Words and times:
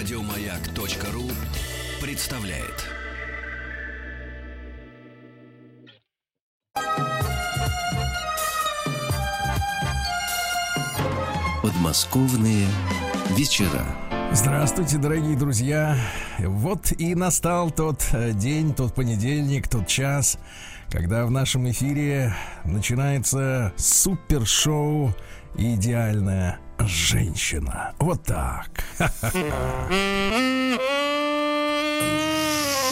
Радиомаяк.ру 0.00 1.24
представляет. 2.00 2.86
Подмосковные 11.62 12.66
вечера. 13.36 13.84
Здравствуйте, 14.32 14.96
дорогие 14.96 15.36
друзья. 15.36 15.98
Вот 16.38 16.92
и 16.92 17.14
настал 17.14 17.70
тот 17.70 18.02
э, 18.12 18.32
день, 18.32 18.74
тот 18.74 18.94
понедельник, 18.94 19.68
тот 19.68 19.86
час, 19.86 20.38
когда 20.88 21.26
в 21.26 21.30
нашем 21.30 21.70
эфире 21.70 22.34
начинается 22.64 23.74
супершоу 23.76 25.14
«Идеальная 25.58 26.58
женщина». 26.86 27.92
Вот 27.98 28.24
так. 28.24 28.84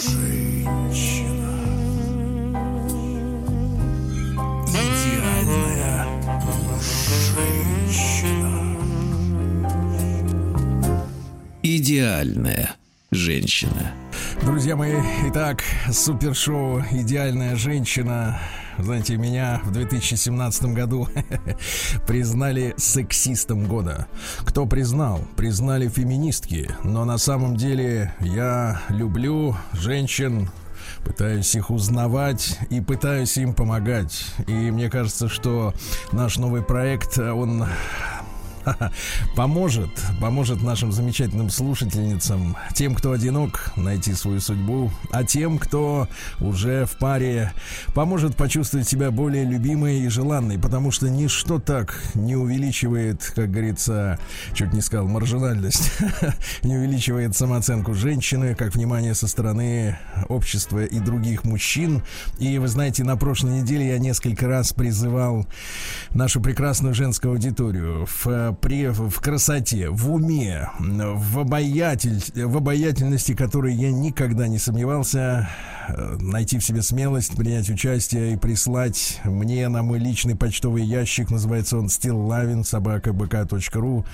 Женщина. 0.01 1.19
Идеальная 4.67 6.07
женщина. 7.51 8.49
Идеальная 11.63 12.77
женщина. 13.11 13.93
Друзья 14.43 14.77
мои, 14.77 14.95
итак, 15.29 15.63
супершоу 15.91 16.83
«Идеальная 16.91 17.57
женщина». 17.57 18.39
Знаете, 18.79 19.17
меня 19.17 19.61
в 19.65 19.73
2017 19.73 20.65
году 20.67 21.09
признали 22.07 22.75
сексистом 22.77 23.67
года. 23.67 24.07
Кто 24.45 24.67
признал? 24.67 25.21
Признали 25.37 25.89
феминистки. 25.89 26.71
Но 26.85 27.05
на 27.05 27.19
самом 27.19 27.57
деле 27.57 28.15
я 28.21 28.81
люблю 28.89 29.57
женщин, 29.73 30.51
пытаюсь 31.05 31.55
их 31.57 31.71
узнавать 31.71 32.59
и 32.71 32.81
пытаюсь 32.81 33.37
им 33.37 33.53
помогать. 33.53 34.27
И 34.47 34.53
мне 34.53 34.89
кажется, 34.89 35.29
что 35.29 35.75
наш 36.13 36.39
новый 36.39 36.63
проект, 36.63 37.19
он 37.19 37.67
поможет, 39.37 39.91
поможет 40.21 40.63
нашим 40.63 40.93
замечательным 40.93 41.51
слушательницам, 41.51 42.57
тем, 42.75 42.95
кто 42.95 43.13
одинок, 43.13 43.73
найти 43.77 44.15
свою 44.15 44.41
судьбу, 44.41 44.91
а 45.11 45.25
тем, 45.25 45.59
кто 45.59 46.09
уже 46.41 46.87
в 46.87 46.99
паре, 46.99 47.53
поможет 47.95 48.37
почувствовать 48.37 48.89
себя 48.89 49.11
более 49.11 49.45
любимой 49.45 50.01
и 50.01 50.09
желанной, 50.09 50.59
потому 50.59 50.91
что 50.91 51.09
ничто 51.09 51.59
так 51.59 52.01
не 52.15 52.37
увеличивает, 52.37 53.33
как 53.35 53.51
говорится, 53.51 54.19
чуть 54.55 54.73
не 54.73 54.81
сказал, 54.81 55.09
маржинальность, 55.09 55.91
не 56.63 56.77
увеличивает 56.77 57.37
самооценку 57.37 57.95
женщины, 57.95 58.55
как 58.55 58.75
внимание 58.75 59.15
со 59.15 59.27
стороны 59.27 59.99
общества 60.29 60.85
и 60.85 60.99
других 61.01 61.45
мужчин. 61.45 62.03
И 62.39 62.59
вы 62.59 62.69
знаете, 62.69 63.05
на 63.05 63.17
прошлой 63.17 63.61
неделе 63.61 63.89
я 63.89 63.99
несколько 63.99 64.47
раз 64.47 64.73
призывал 64.73 65.47
нашу 66.11 66.41
прекрасную 66.41 66.95
женскую 66.95 67.33
аудиторию 67.33 68.07
в 68.07 68.58
при, 68.61 68.89
в 68.89 69.21
красоте, 69.21 69.91
в 69.91 70.13
уме, 70.13 70.71
в, 70.79 71.41
обаятель, 71.41 72.23
в 72.35 72.57
обаятельности, 72.57 73.35
которой 73.35 73.75
я 73.75 73.91
никогда 73.91 74.49
не 74.49 74.59
сомневался, 74.59 75.49
э, 75.89 76.17
найти 76.21 76.59
в 76.59 76.65
себе 76.65 76.83
смелость, 76.83 77.37
принять 77.37 77.71
участие 77.71 78.35
и 78.35 78.37
прислать 78.37 79.21
мне 79.25 79.69
на 79.69 79.83
мой 79.83 79.99
личный 79.99 80.37
почтовый 80.37 80.85
ящик, 80.85 81.31
называется 81.31 81.79
он 81.79 81.87
stilllavin, 81.87 82.65
собака 82.65 83.13
бк.ру, 83.13 84.05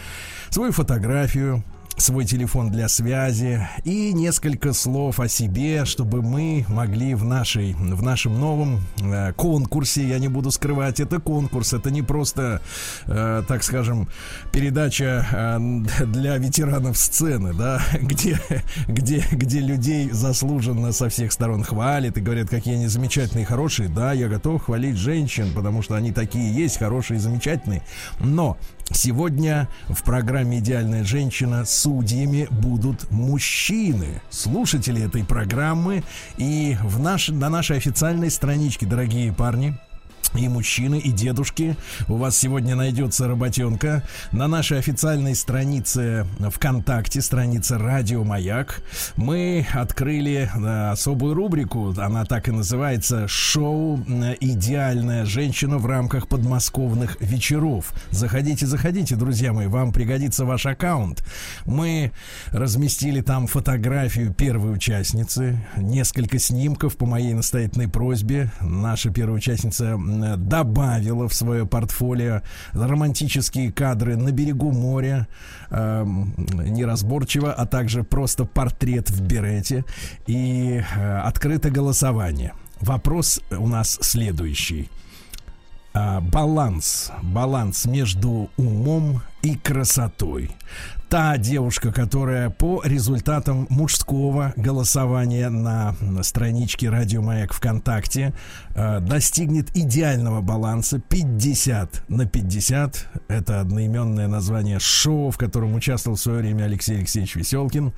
свою 0.51 0.73
фотографию, 0.73 1.65
свой 1.97 2.25
телефон 2.25 2.71
для 2.71 2.89
связи 2.89 3.67
и 3.85 4.13
несколько 4.13 4.73
слов 4.73 5.21
о 5.21 5.29
себе, 5.29 5.85
чтобы 5.85 6.23
мы 6.23 6.65
могли 6.69 7.15
в 7.15 7.25
нашей, 7.25 7.75
в 7.75 8.03
нашем 8.03 8.39
новом 8.39 8.81
э, 9.01 9.33
конкурсе, 9.35 10.07
я 10.07 10.19
не 10.19 10.29
буду 10.29 10.51
скрывать, 10.51 11.01
это 11.01 11.21
конкурс, 11.21 11.73
это 11.73 11.91
не 11.91 12.03
просто, 12.03 12.61
э, 13.07 13.43
так 13.47 13.63
скажем, 13.63 14.09
передача 14.53 15.27
э, 15.33 16.07
для 16.07 16.37
ветеранов 16.37 16.99
сцены, 16.99 17.55
да, 17.55 17.81
где, 18.01 18.41
где, 18.89 19.25
где 19.31 19.61
людей 19.61 20.11
заслуженно 20.11 20.93
со 20.93 21.09
всех 21.09 21.33
сторон 21.33 21.63
хвалят 21.63 22.17
и 22.19 22.21
говорят, 22.21 22.49
какие 22.49 22.75
они 22.75 22.89
замечательные 22.89 23.47
хорошие. 23.47 23.89
Да, 23.89 24.13
я 24.13 24.29
готов 24.29 24.65
хвалить 24.65 24.97
женщин, 24.97 25.53
потому 25.55 25.83
что 25.83 25.95
они 25.95 26.13
такие 26.13 26.53
есть, 26.53 26.79
хорошие 26.79 27.21
замечательные. 27.21 27.83
Но 28.19 28.57
Сегодня 28.93 29.69
в 29.89 30.03
программе 30.03 30.59
«Идеальная 30.59 31.05
женщина» 31.05 31.65
судьями 31.65 32.47
будут 32.51 33.11
мужчины, 33.11 34.21
слушатели 34.31 35.03
этой 35.03 35.25
программы. 35.25 36.05
И 36.37 36.77
в 36.83 37.01
наш, 37.01 37.29
на 37.29 37.49
нашей 37.49 37.79
официальной 37.79 38.31
страничке, 38.31 38.87
дорогие 38.87 39.33
парни, 39.33 39.79
и 40.37 40.49
мужчины, 40.49 40.99
и 40.99 41.13
дедушки. 41.13 41.77
У 42.09 42.17
вас 42.17 42.37
сегодня 42.37 42.75
найдется 42.75 43.29
работенка. 43.29 44.03
На 44.33 44.49
нашей 44.49 44.79
официальной 44.79 45.35
странице 45.35 46.27
ВКонтакте, 46.39 47.21
странице 47.23 47.79
Радио 47.79 48.25
Маяк, 48.25 48.83
мы 49.17 49.67
открыли 49.73 50.51
э, 50.55 50.91
особую 50.91 51.35
рубрику. 51.35 51.95
Она 51.99 52.25
так 52.25 52.49
и 52.49 52.53
называется 52.53 53.29
«Шоу 53.29 53.99
«Идеальная 54.41 55.25
женщина» 55.25 55.79
в 55.79 55.87
рамках 55.87 56.29
подмосковных 56.29 57.21
вечеров». 57.21 57.93
Заходите, 58.11 58.67
заходите, 58.67 59.17
друзья 59.17 59.53
мои, 59.53 59.67
вам 59.67 59.93
пригодится 59.93 60.45
ваш 60.45 60.67
аккаунт. 60.67 61.25
Мы 61.65 62.13
разместили 62.49 63.21
там 63.21 63.47
фотографию 63.47 64.33
первой 64.33 64.75
участницы, 64.75 65.59
несколько 65.77 66.39
снимков 66.39 66.97
по 66.97 67.07
моей 67.07 67.35
настоятельной 67.35 67.89
просьбе. 67.89 68.51
Наша 68.61 69.11
первая 69.11 69.37
участница 69.37 69.97
добавила 70.37 71.29
в 71.29 71.35
свое 71.35 71.67
портфолио 71.67 72.43
романтические 72.73 73.73
кадры 73.73 74.17
на 74.17 74.33
берегу 74.33 74.73
моря, 74.73 75.27
э, 75.71 76.05
неразборчиво, 76.05 77.53
а 77.53 77.67
также 77.67 78.03
просто 78.03 78.45
портрет 78.45 79.11
в 79.11 79.21
берете 79.23 79.85
и 80.27 80.83
э, 80.83 81.19
открыто 81.19 81.71
голосование. 81.71 82.53
Вопрос 82.81 83.41
у 83.51 83.67
нас 83.67 83.99
следующий. 84.01 84.91
А, 85.97 86.21
баланс, 86.21 87.13
баланс 87.23 87.87
между 87.87 88.51
умом 88.57 89.23
и 89.43 89.55
красотой 89.57 90.51
та 91.15 91.37
девушка, 91.37 91.93
которая 91.93 92.51
по 92.51 92.83
результатам 92.83 93.69
мужского 93.71 94.53
голосования 94.57 95.49
на 95.49 95.95
страничке 96.23 96.91
Радио 96.91 97.23
Маяк 97.23 97.53
ВКонтакте 97.53 98.35
э, 98.75 98.99
достигнет 98.99 99.69
идеального 99.77 100.41
баланса 100.41 100.99
50 100.99 102.03
на 102.09 102.27
50. 102.27 103.07
Это 103.29 103.61
одноименное 103.61 104.27
название 104.27 104.81
шоу, 104.81 105.31
в 105.31 105.39
котором 105.39 105.77
участвовал 105.77 106.17
в 106.17 106.21
свое 106.21 106.41
время 106.41 106.65
Алексей 106.65 106.97
Алексеевич 106.97 107.37
Веселкин. 107.37 107.93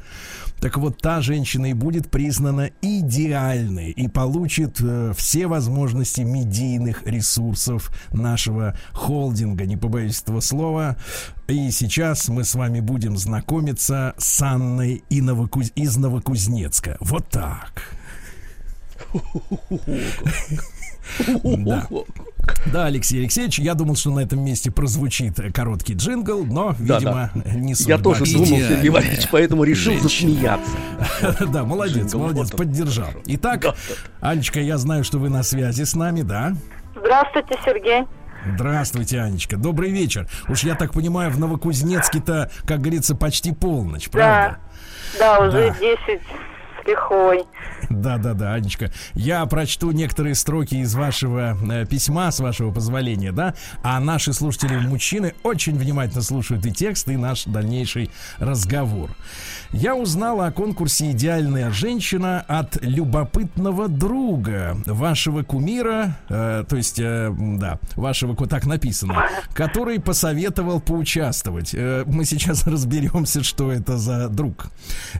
Так 0.60 0.78
вот, 0.78 0.98
та 0.98 1.20
женщина 1.20 1.66
и 1.66 1.72
будет 1.74 2.10
признана 2.10 2.70
идеальной 2.80 3.90
и 3.90 4.08
получит 4.08 4.80
э, 4.80 5.12
все 5.16 5.46
возможности 5.46 6.22
медийных 6.22 7.06
ресурсов 7.06 7.90
нашего 8.12 8.76
холдинга, 8.92 9.66
не 9.66 9.76
побоюсь 9.76 10.20
этого 10.22 10.40
слова. 10.40 10.96
И 11.46 11.70
сейчас 11.70 12.28
мы 12.28 12.44
с 12.44 12.54
вами 12.54 12.80
будем 12.80 13.16
знакомиться 13.16 14.14
с 14.18 14.42
Анной 14.42 15.04
из 15.10 15.96
Новокузнецка. 15.96 16.96
Вот 17.00 17.28
так. 17.28 17.82
Да. 21.44 21.88
Да, 22.72 22.86
Алексей 22.86 23.20
Алексеевич, 23.20 23.58
я 23.58 23.74
думал, 23.74 23.96
что 23.96 24.10
на 24.10 24.20
этом 24.20 24.44
месте 24.44 24.70
прозвучит 24.70 25.40
короткий 25.54 25.94
джингл, 25.94 26.44
но, 26.44 26.74
видимо, 26.78 27.30
да, 27.34 27.42
да. 27.44 27.50
не 27.54 27.74
судьба. 27.74 27.94
Я 27.94 27.98
тоже 28.02 28.24
думал, 28.32 28.46
Сергей 28.46 28.90
Валерьевич, 28.90 29.28
поэтому 29.30 29.64
решил 29.64 29.98
засмеяться. 30.00 30.70
Да, 31.48 31.64
молодец, 31.64 32.12
молодец, 32.14 32.50
поддержал. 32.50 33.10
Итак, 33.26 33.76
Анечка, 34.20 34.60
я 34.60 34.78
знаю, 34.78 35.04
что 35.04 35.18
вы 35.18 35.28
на 35.28 35.42
связи 35.42 35.84
с 35.84 35.94
нами, 35.94 36.22
да? 36.22 36.54
Здравствуйте, 36.96 37.58
Сергей. 37.64 38.04
Здравствуйте, 38.54 39.20
Анечка. 39.20 39.56
Добрый 39.56 39.90
вечер. 39.90 40.28
Уж 40.48 40.64
я 40.64 40.74
так 40.74 40.92
понимаю, 40.92 41.30
в 41.30 41.38
Новокузнецке-то, 41.38 42.50
как 42.64 42.80
говорится, 42.80 43.14
почти 43.14 43.52
полночь, 43.52 44.08
правда? 44.08 44.58
Да, 45.18 45.38
да 45.38 45.46
уже 45.46 45.68
да. 45.68 45.76
10 45.78 46.20
лихой. 46.86 47.44
Да-да-да, 47.90 48.54
Анечка. 48.54 48.90
Я 49.14 49.44
прочту 49.46 49.90
некоторые 49.90 50.34
строки 50.34 50.76
из 50.76 50.94
вашего 50.94 51.56
э, 51.70 51.86
письма, 51.86 52.30
с 52.30 52.40
вашего 52.40 52.72
позволения, 52.72 53.32
да? 53.32 53.54
А 53.82 54.00
наши 54.00 54.32
слушатели-мужчины 54.32 55.34
очень 55.42 55.76
внимательно 55.78 56.22
слушают 56.22 56.64
и 56.66 56.72
текст, 56.72 57.08
и 57.08 57.16
наш 57.16 57.44
дальнейший 57.44 58.10
разговор. 58.38 59.10
Я 59.72 59.94
узнала 59.94 60.46
о 60.46 60.52
конкурсе 60.52 61.10
«Идеальная 61.12 61.70
женщина» 61.70 62.44
от 62.48 62.82
любопытного 62.82 63.88
друга 63.88 64.76
вашего 64.86 65.42
кумира, 65.42 66.16
э, 66.28 66.64
то 66.68 66.76
есть, 66.76 66.98
э, 66.98 67.34
да, 67.36 67.78
вашего, 67.96 68.34
так 68.46 68.66
написано, 68.66 69.26
который 69.54 70.00
посоветовал 70.00 70.80
поучаствовать. 70.80 71.74
Э, 71.74 72.04
мы 72.06 72.24
сейчас 72.24 72.66
разберемся, 72.66 73.42
что 73.42 73.70
это 73.70 73.98
за 73.98 74.28
друг. 74.28 74.68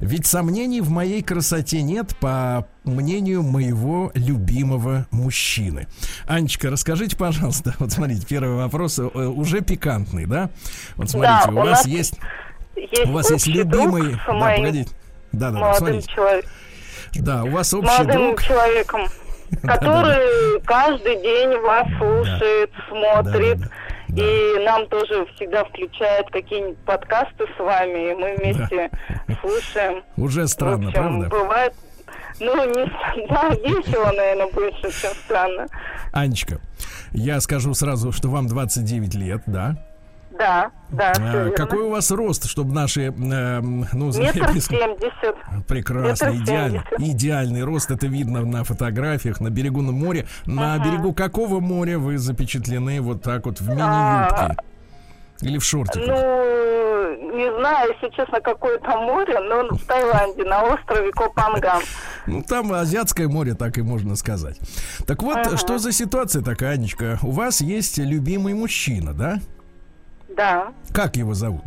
Ведь 0.01 0.27
сомнений 0.27 0.81
в 0.81 0.91
моей 0.91 1.23
красоте 1.23 1.56
нет, 1.83 2.17
по 2.21 2.67
мнению 2.85 3.43
моего 3.43 4.11
любимого 4.15 5.07
мужчины. 5.11 5.87
Анечка, 6.27 6.71
расскажите, 6.71 7.17
пожалуйста, 7.17 7.75
вот 7.79 7.93
смотрите, 7.93 8.27
первый 8.27 8.57
вопрос 8.57 8.99
э, 8.99 9.03
уже 9.03 9.61
пикантный, 9.61 10.27
да? 10.27 10.51
Вот 10.97 11.11
смотрите, 11.11 11.43
да, 11.47 11.53
у, 11.53 11.55
у 11.55 11.65
вас 11.65 11.87
есть 11.87 12.19
есть 12.77 13.07
у 13.07 13.13
вас 13.13 13.31
есть 13.31 13.47
любимый... 13.47 14.13
Да, 14.27 14.57
погодите. 14.57 14.91
Да, 15.33 15.51
да, 15.51 15.75
смотрите. 15.75 16.09
человеком. 16.13 16.51
Да, 17.15 17.45
у 17.45 17.51
вас 17.51 17.73
общий 17.73 17.89
молодым 17.89 18.23
друг. 18.29 18.43
человеком, 18.43 19.09
который 19.63 20.61
каждый 20.63 21.23
день 21.23 21.59
вас 21.61 21.87
слушает, 21.99 22.71
смотрит. 22.89 23.59
И 24.23 24.65
нам 24.65 24.87
тоже 24.89 25.27
всегда 25.35 25.65
включают 25.65 26.31
какие-нибудь 26.31 26.79
подкасты 26.79 27.45
с 27.57 27.59
вами, 27.59 28.11
и 28.11 28.15
мы 28.15 28.37
вместе 28.37 28.91
да. 29.29 29.35
слушаем. 29.41 30.03
Уже 30.17 30.47
странно, 30.49 30.89
общем, 30.89 30.93
правда? 30.93 31.29
Бывает, 31.29 31.75
ну, 32.41 32.55
не 32.65 33.29
да, 33.29 33.49
весело, 33.51 34.13
наверное, 34.13 34.51
больше, 34.53 34.83
чем 35.01 35.13
странно. 35.25 35.67
Анечка, 36.13 36.61
я 37.13 37.41
скажу 37.41 37.75
сразу, 37.75 38.13
что 38.13 38.29
вам 38.29 38.47
29 38.47 39.15
лет, 39.15 39.43
да? 39.47 39.77
Да, 40.39 40.71
да. 40.91 41.13
А, 41.19 41.51
какой 41.51 41.81
у 41.81 41.91
вас 41.91 42.11
рост, 42.11 42.47
чтобы 42.47 42.75
наши, 42.75 43.07
э, 43.07 43.11
ну, 43.61 44.07
Метр 44.19 44.61
семьдесят. 44.61 45.37
Прекрасно, 45.67 46.27
Метр 46.27 46.43
идеальный, 46.43 46.83
идеальный 46.99 47.65
рост. 47.65 47.91
Это 47.91 48.07
видно 48.07 48.45
на 48.45 48.65
фотографиях 48.65 49.41
на 49.41 49.51
берегу 49.51 49.83
на 49.83 49.93
море. 49.93 50.27
На 50.45 50.75
ага. 50.75 50.85
берегу 50.85 51.15
какого 51.15 51.61
моря 51.61 51.99
вы 51.99 52.19
запечатлены 52.19 53.01
вот 53.01 53.23
так 53.23 53.47
вот 53.47 53.61
в 53.61 53.69
мини-юбке? 53.69 54.57
Или 55.43 55.59
в 55.59 55.65
шортиках? 55.65 56.07
Ну, 56.07 57.37
не 57.37 57.59
знаю, 57.59 57.93
если 57.93 58.15
честно, 58.17 58.41
какое 58.41 58.79
там 58.79 59.05
море, 59.05 59.39
но 59.41 59.77
в 59.77 59.85
Таиланде, 59.85 60.45
на 60.45 60.63
острове 60.65 61.13
Копанган. 61.13 61.83
Ну, 62.27 62.43
там 62.43 62.73
Азиатское 62.73 63.29
море, 63.29 63.55
так 63.55 63.79
и 63.79 63.83
можно 63.83 64.17
сказать. 64.17 64.59
Так 65.07 65.23
вот, 65.23 65.61
что 65.61 65.79
за 65.79 65.93
ситуация 65.93 66.43
такая, 66.43 66.73
Анечка? 66.73 67.21
У 67.23 67.31
вас 67.31 67.61
есть 67.61 67.99
любимый 67.99 68.55
мужчина, 68.55 69.15
да? 69.15 69.39
Да. 70.37 70.73
Как 70.93 71.17
его 71.17 71.35
зовут? 71.35 71.65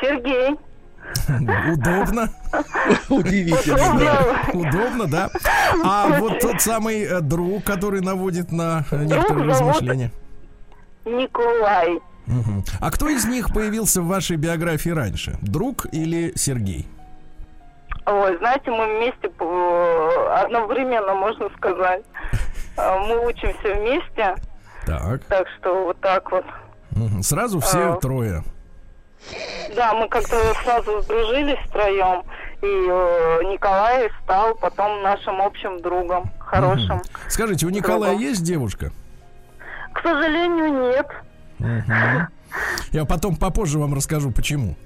Сергей. 0.00 0.56
Удобно. 1.72 2.30
Удивительно. 3.08 4.12
Удобно, 4.52 5.06
да. 5.06 5.30
А 5.84 6.18
вот 6.20 6.40
тот 6.40 6.60
самый 6.60 7.02
э, 7.02 7.20
друг, 7.20 7.64
который 7.64 8.00
наводит 8.00 8.52
на 8.52 8.84
некоторые 8.92 9.48
размышления. 9.48 10.10
Николай. 11.04 12.00
А 12.80 12.90
кто 12.90 13.08
из 13.08 13.26
них 13.26 13.52
появился 13.52 14.00
в 14.00 14.06
вашей 14.06 14.36
биографии 14.36 14.90
раньше? 14.90 15.38
Друг 15.42 15.86
или 15.92 16.32
Сергей? 16.36 16.86
Ой, 18.06 18.36
знаете, 18.38 18.70
мы 18.70 18.86
вместе 18.96 19.30
одновременно, 20.42 21.14
можно 21.14 21.48
сказать. 21.56 22.02
Э, 22.76 22.98
мы 23.08 23.26
учимся 23.26 23.74
вместе. 23.74 24.34
Так. 24.86 25.24
Так 25.24 25.46
что 25.58 25.84
вот 25.84 26.00
так 26.00 26.30
вот. 26.30 26.44
Сразу 27.22 27.60
все 27.60 27.94
а, 27.94 27.96
трое. 27.96 28.44
Да, 29.74 29.94
мы 29.94 30.08
как-то 30.08 30.36
сразу 30.62 31.00
сдружились 31.02 31.58
втроем. 31.66 32.22
И 32.62 32.66
э, 32.66 33.52
Николай 33.52 34.10
стал 34.22 34.54
потом 34.54 35.02
нашим 35.02 35.40
общим 35.42 35.82
другом, 35.82 36.30
хорошим. 36.38 36.96
Угу. 36.96 37.04
Скажите, 37.28 37.66
у 37.66 37.70
Николая 37.70 38.12
другом. 38.12 38.26
есть 38.28 38.42
девушка? 38.42 38.90
К 39.92 40.02
сожалению, 40.02 40.90
нет. 40.90 41.06
Угу. 41.60 42.26
Я 42.92 43.04
потом 43.04 43.36
попозже 43.36 43.78
вам 43.78 43.94
расскажу, 43.94 44.30
почему. 44.30 44.76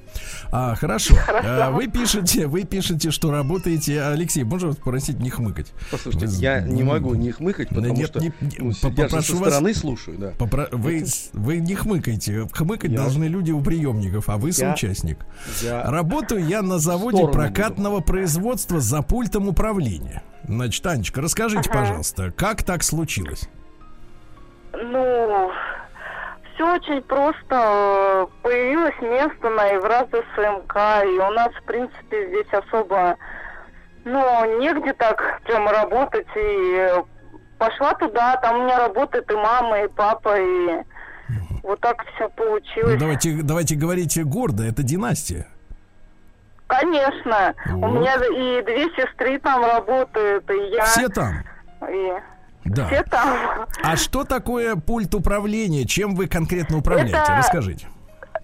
А, 0.51 0.75
хорошо. 0.75 1.15
хорошо. 1.27 1.49
А, 1.49 1.71
вы 1.71 1.89
пишете, 1.89 2.47
вы 2.47 2.65
пишете, 2.65 3.11
что 3.11 3.31
работаете. 3.31 4.03
Алексей, 4.03 4.45
можно 4.45 4.69
вас 4.69 4.77
попросить 4.77 5.19
не 5.21 5.31
хмыкать? 5.31 5.73
Послушайте, 5.91 6.27
вы, 6.27 6.33
я 6.37 6.61
не 6.61 6.83
могу 6.83 7.15
не 7.15 7.31
хмыкать, 7.33 7.69
потому 7.69 7.95
нет, 7.95 8.09
что 8.09 8.21
не, 8.21 8.33
ну, 8.59 8.73
попрошу 8.81 9.21
со 9.21 9.37
стороны 9.37 9.73
вас, 9.73 9.79
слушаю, 9.79 10.19
да. 10.19 10.31
Попро... 10.39 10.69
Вы, 10.73 11.05
вы 11.33 11.59
не 11.59 11.75
хмыкайте. 11.75 12.49
Хмыкать 12.53 12.93
я... 12.93 12.99
должны 12.99 13.25
люди 13.25 13.51
у 13.51 13.61
приемников, 13.61 14.29
а 14.29 14.37
вы 14.39 14.53
соучастник. 14.53 15.19
Я... 15.63 15.83
Работаю 15.83 16.47
я 16.47 16.63
на 16.63 16.79
заводе 16.79 17.27
прокатного 17.29 17.97
буду. 17.97 18.07
производства 18.07 18.81
за 18.81 19.03
пультом 19.03 19.49
управления. 19.49 20.23
Значит, 20.47 20.83
Танечка, 20.83 21.21
расскажите, 21.21 21.69
ага. 21.69 21.81
пожалуйста, 21.81 22.33
как 22.35 22.63
так 22.63 22.83
случилось? 22.83 23.49
Ну, 24.73 25.51
все 26.59 26.75
очень 26.75 27.03
просто. 27.03 28.29
Появилось 28.43 29.01
место 29.01 29.49
на 29.51 29.67
Евраза 29.67 30.25
СМК, 30.35 31.05
и 31.05 31.19
у 31.19 31.31
нас, 31.31 31.51
в 31.55 31.63
принципе, 31.65 32.27
здесь 32.29 32.53
особо, 32.53 33.17
ну, 34.05 34.61
негде 34.61 34.93
так 34.95 35.41
прямо 35.45 35.73
работать. 35.73 36.27
И 36.37 36.93
пошла 37.59 37.95
туда, 37.95 38.37
там 38.43 38.61
у 38.61 38.65
меня 38.65 38.79
работает 38.79 39.31
и 39.31 39.37
мама, 39.37 39.85
и 39.85 39.89
папа, 39.89 40.37
и 40.39 40.83
вот 41.63 41.81
так 41.81 42.05
все 42.15 42.29
получилось. 42.31 42.95
Ну, 42.95 42.99
давайте, 42.99 43.39
давайте 43.43 43.77
говорите 43.77 44.25
гордо, 44.25 44.65
это 44.65 44.83
династия. 44.83 45.47
Конечно. 46.67 47.55
Вот. 47.67 47.89
У 47.89 47.93
меня 47.95 48.17
и 48.17 48.63
две 48.63 48.91
сестры 48.97 49.39
там 49.39 49.65
работают, 49.65 50.51
и 50.51 50.75
я. 50.75 50.85
Все 50.85 51.09
там? 51.09 51.45
И... 51.89 52.13
Да. 52.69 52.87
Все 52.87 53.03
там. 53.05 53.67
А 53.83 53.97
что 53.97 54.25
такое 54.25 54.77
пульт 54.77 55.15
управления? 55.15 55.85
Чем 55.85 56.15
вы 56.15 56.27
конкретно 56.27 56.79
управляете? 56.79 57.17
Это... 57.17 57.37
Расскажите. 57.37 57.87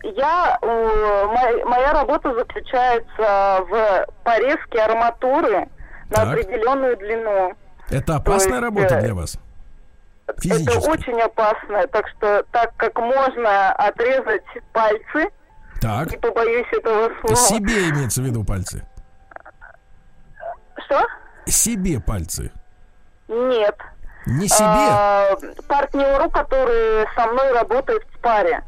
Я, 0.03 0.59
моя, 0.61 1.65
моя 1.65 1.93
работа 1.93 2.35
заключается 2.35 3.65
в 3.71 4.07
порезке 4.23 4.81
арматуры 4.81 5.69
так. 6.11 6.27
на 6.27 6.33
определенную 6.33 6.97
длину. 6.99 7.55
Это 7.89 8.17
опасная 8.17 8.61
есть, 8.61 8.63
работа 8.63 9.01
для 9.01 9.15
вас? 9.15 9.39
Физически. 10.39 10.79
Это 10.79 10.91
очень 10.91 11.21
опасно, 11.21 11.87
так 11.89 12.07
что 12.09 12.45
так 12.51 12.75
как 12.77 12.99
можно 12.99 13.73
отрезать 13.73 14.45
пальцы, 14.73 15.31
так. 15.81 16.11
не 16.11 16.17
побоюсь 16.19 16.67
этого 16.73 17.11
слова. 17.21 17.37
Себе 17.37 17.91
имеется 17.91 18.21
в 18.21 18.25
виду 18.25 18.45
пальцы? 18.45 18.87
Что? 20.85 21.03
Себе 21.47 22.01
пальцы. 22.01 22.53
Нет. 23.29 23.77
Не 24.27 24.49
себе? 24.49 24.67
А, 24.67 25.37
партнеру, 25.69 26.31
который 26.31 27.07
со 27.15 27.27
мной 27.27 27.53
работает 27.53 28.03
в 28.13 28.19
паре. 28.21 28.63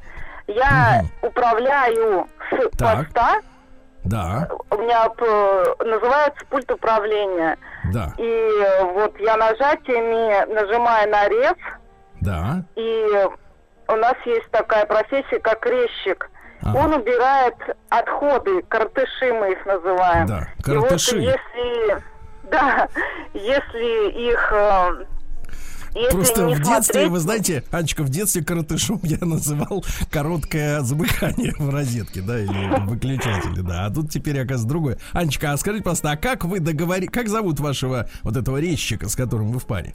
Я 0.46 1.02
угу. 1.20 1.28
управляю 1.28 2.26
с 2.50 2.76
так. 2.76 3.06
поста. 3.08 3.40
Да. 4.04 4.48
У 4.70 4.76
меня 4.76 5.08
называется 5.80 6.44
пульт 6.48 6.70
управления. 6.70 7.58
Да. 7.92 8.12
И 8.18 8.66
вот 8.94 9.18
я 9.18 9.36
нажатиями 9.36 10.52
нажимаю 10.52 11.10
на 11.10 11.28
рез. 11.28 11.56
Да. 12.20 12.62
И 12.76 13.26
у 13.88 13.96
нас 13.96 14.14
есть 14.24 14.50
такая 14.50 14.86
профессия, 14.86 15.40
как 15.40 15.66
резчик. 15.66 16.30
Ага. 16.62 16.78
Он 16.78 16.94
убирает 16.94 17.54
отходы, 17.90 18.62
картыши 18.62 19.32
мы 19.32 19.52
их 19.52 19.66
называем. 19.66 20.26
Да, 20.26 20.48
картыши. 20.62 21.16
И 21.16 21.26
вот 21.26 21.34
если, 21.34 22.02
да, 22.44 22.88
если 23.34 24.10
их 24.30 24.52
э, 24.52 25.04
если 25.96 26.10
Просто 26.10 26.46
в 26.46 26.58
детстве, 26.58 26.82
смотреть... 26.82 27.10
вы 27.10 27.18
знаете, 27.18 27.64
Анечка, 27.70 28.02
в 28.02 28.08
детстве 28.08 28.44
коротышом 28.44 29.00
я 29.02 29.18
называл 29.20 29.84
короткое 30.10 30.80
замыкание 30.80 31.54
в 31.58 31.70
розетке, 31.70 32.20
да, 32.20 32.38
или 32.38 32.86
выключателе, 32.86 33.62
да. 33.62 33.86
А 33.86 33.90
тут 33.90 34.10
теперь, 34.10 34.36
оказывается, 34.36 34.68
другое. 34.68 34.98
Анечка, 35.12 35.52
а 35.52 35.56
скажите, 35.56 35.84
просто, 35.84 36.10
а 36.10 36.16
как 36.16 36.44
вы 36.44 36.60
договорились, 36.60 37.10
как 37.10 37.28
зовут 37.28 37.60
вашего 37.60 38.08
вот 38.22 38.36
этого 38.36 38.58
резчика, 38.58 39.08
с 39.08 39.16
которым 39.16 39.52
вы 39.52 39.58
в 39.58 39.66
паре? 39.66 39.94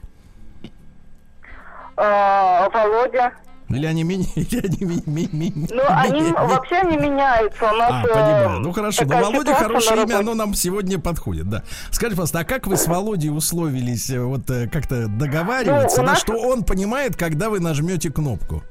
А, 1.97 2.69
Володя. 2.69 3.33
Или 3.75 3.85
они 3.85 4.03
меняются? 4.03 5.71
Ну, 5.71 5.83
они 5.87 6.31
вообще 6.31 6.81
не 6.83 6.97
меняются. 6.97 7.71
У 7.71 7.75
нас, 7.75 7.91
а, 7.91 8.01
понимаю. 8.03 8.59
Ну, 8.59 8.71
хорошо. 8.71 9.05
Но 9.05 9.19
Володя 9.19 9.53
хорошее 9.55 10.03
имя, 10.03 10.19
оно 10.19 10.33
нам 10.33 10.53
сегодня 10.53 10.99
подходит, 10.99 11.49
да. 11.49 11.63
Скажи, 11.91 12.11
пожалуйста, 12.11 12.39
а 12.39 12.43
как 12.43 12.67
вы 12.67 12.77
с 12.77 12.87
Володей 12.87 13.29
условились 13.29 14.09
э, 14.09 14.19
вот 14.19 14.49
э, 14.49 14.67
как-то 14.67 15.07
договариваться, 15.07 16.01
ну, 16.01 16.07
на 16.07 16.15
что 16.15 16.33
он 16.33 16.63
понимает, 16.63 17.15
когда 17.15 17.49
вы 17.49 17.59
нажмете 17.59 18.11
кнопку? 18.11 18.63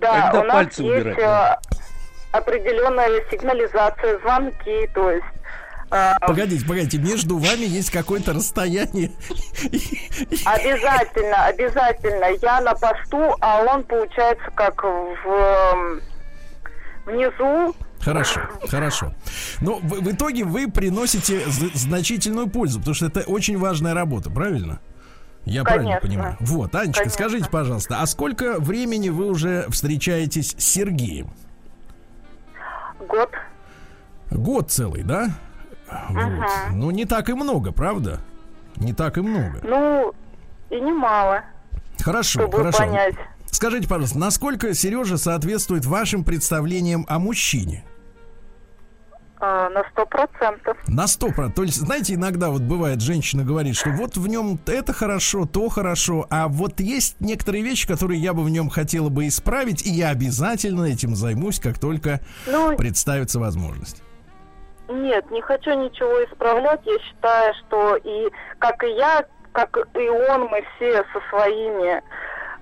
Да, 0.00 0.30
когда 0.30 0.40
у 0.40 0.44
нас 0.44 0.54
пальцы 0.54 0.82
есть 0.82 0.94
убирать, 0.94 1.16
да? 1.18 1.60
Э, 2.32 2.36
определенная 2.38 3.22
сигнализация, 3.30 4.18
звонки, 4.20 4.88
то 4.94 5.10
есть 5.10 5.24
погодите, 5.88 6.64
погодите, 6.66 6.98
между 6.98 7.38
вами 7.38 7.64
есть 7.64 7.90
какое-то 7.90 8.32
расстояние. 8.32 9.12
Обязательно, 10.44 11.46
обязательно. 11.46 12.26
Я 12.42 12.60
на 12.60 12.74
посту, 12.74 13.36
а 13.40 13.62
он, 13.64 13.84
получается, 13.84 14.50
как 14.54 14.82
в 14.82 16.00
внизу. 17.06 17.74
Хорошо, 18.00 18.40
хорошо. 18.68 19.12
Но 19.60 19.78
в, 19.78 20.00
в 20.00 20.12
итоге 20.12 20.44
вы 20.44 20.70
приносите 20.70 21.42
значительную 21.74 22.48
пользу, 22.48 22.78
потому 22.78 22.94
что 22.94 23.06
это 23.06 23.20
очень 23.20 23.58
важная 23.58 23.94
работа, 23.94 24.30
правильно? 24.30 24.80
Я 25.44 25.64
Конечно. 25.64 25.64
правильно 25.64 26.00
понимаю? 26.00 26.36
Вот, 26.40 26.74
Анечка, 26.74 27.04
Конечно. 27.04 27.18
скажите, 27.18 27.50
пожалуйста, 27.50 28.00
а 28.00 28.06
сколько 28.06 28.60
времени 28.60 29.08
вы 29.08 29.30
уже 29.30 29.66
встречаетесь 29.70 30.54
с 30.58 30.64
Сергеем? 30.64 31.30
Год. 33.00 33.30
Год 34.30 34.70
целый, 34.70 35.02
да? 35.02 35.30
Вот. 36.10 36.48
Ну, 36.72 36.90
не 36.90 37.04
так 37.04 37.28
и 37.28 37.34
много, 37.34 37.72
правда? 37.72 38.20
Не 38.76 38.92
так 38.92 39.18
и 39.18 39.20
много. 39.20 39.60
Ну, 39.62 40.14
и 40.70 40.80
немало. 40.80 41.42
Хорошо, 42.00 42.40
чтобы 42.40 42.58
хорошо. 42.58 42.78
Понять. 42.78 43.14
Скажите, 43.50 43.88
пожалуйста, 43.88 44.18
насколько 44.18 44.74
Сережа 44.74 45.16
соответствует 45.16 45.86
вашим 45.86 46.24
представлениям 46.24 47.06
о 47.08 47.18
мужчине? 47.18 47.84
А, 49.40 49.70
на 49.70 49.84
сто 49.92 50.04
процентов. 50.04 50.76
На 50.88 51.06
сто 51.06 51.28
процентов. 51.28 51.54
То 51.54 51.62
есть, 51.62 51.76
знаете, 51.76 52.14
иногда 52.14 52.50
вот 52.50 52.62
бывает, 52.62 53.00
женщина 53.00 53.44
говорит, 53.44 53.76
что 53.76 53.90
вот 53.90 54.16
в 54.16 54.26
нем 54.26 54.58
это 54.66 54.92
хорошо, 54.92 55.46
то 55.46 55.68
хорошо, 55.68 56.26
а 56.28 56.48
вот 56.48 56.80
есть 56.80 57.20
некоторые 57.20 57.62
вещи, 57.62 57.86
которые 57.86 58.20
я 58.20 58.34
бы 58.34 58.42
в 58.42 58.50
нем 58.50 58.68
хотела 58.68 59.08
бы 59.08 59.28
исправить, 59.28 59.86
и 59.86 59.90
я 59.90 60.10
обязательно 60.10 60.84
этим 60.84 61.14
займусь, 61.14 61.60
как 61.60 61.78
только 61.78 62.20
ну, 62.46 62.76
представится 62.76 63.38
возможность. 63.38 64.02
Нет, 64.88 65.30
не 65.30 65.42
хочу 65.42 65.72
ничего 65.74 66.24
исправлять. 66.24 66.80
Я 66.84 66.98
считаю, 67.00 67.54
что 67.54 67.96
и 67.96 68.30
как 68.58 68.82
и 68.82 68.90
я, 68.92 69.24
как 69.52 69.76
и 69.94 70.08
он, 70.08 70.44
мы 70.46 70.64
все 70.76 71.04
со 71.12 71.20
своими 71.28 72.02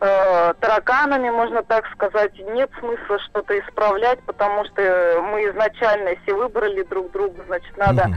э, 0.01 0.55
тараканами, 0.61 1.31
можно 1.31 1.63
так 1.63 1.87
сказать, 1.93 2.33
нет 2.39 2.71
смысла 2.81 3.19
что-то 3.31 3.59
исправлять, 3.61 4.21
потому 4.25 4.65
что 4.67 5.23
мы 5.31 5.49
изначально, 5.51 6.11
если 6.11 6.33
выбрали 6.33 6.83
друг 6.83 7.13
друга, 7.13 7.43
значит, 7.47 7.77
надо 7.77 8.09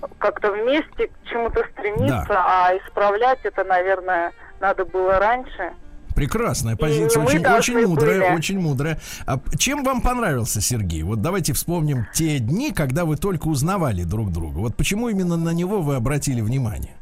угу. 0.00 0.10
как-то 0.18 0.52
вместе 0.52 1.08
к 1.08 1.28
чему-то 1.28 1.66
стремиться, 1.72 2.26
да. 2.28 2.44
а 2.46 2.76
исправлять 2.76 3.40
это, 3.42 3.64
наверное, 3.64 4.32
надо 4.60 4.84
было 4.84 5.18
раньше. 5.18 5.72
Прекрасная 6.16 6.76
позиция, 6.76 7.22
очень, 7.22 7.46
очень 7.46 7.86
мудрая, 7.86 8.20
были. 8.20 8.36
очень 8.38 8.58
мудрая. 8.58 8.98
А 9.26 9.38
чем 9.58 9.84
вам 9.84 10.00
понравился 10.00 10.62
Сергей? 10.62 11.02
Вот 11.02 11.20
давайте 11.20 11.52
вспомним 11.52 12.06
те 12.14 12.38
дни, 12.38 12.72
когда 12.72 13.04
вы 13.04 13.16
только 13.18 13.48
узнавали 13.48 14.02
друг 14.02 14.32
друга. 14.32 14.60
Вот 14.60 14.74
почему 14.76 15.10
именно 15.10 15.36
на 15.36 15.50
него 15.50 15.82
вы 15.82 15.94
обратили 15.94 16.40
внимание? 16.40 16.94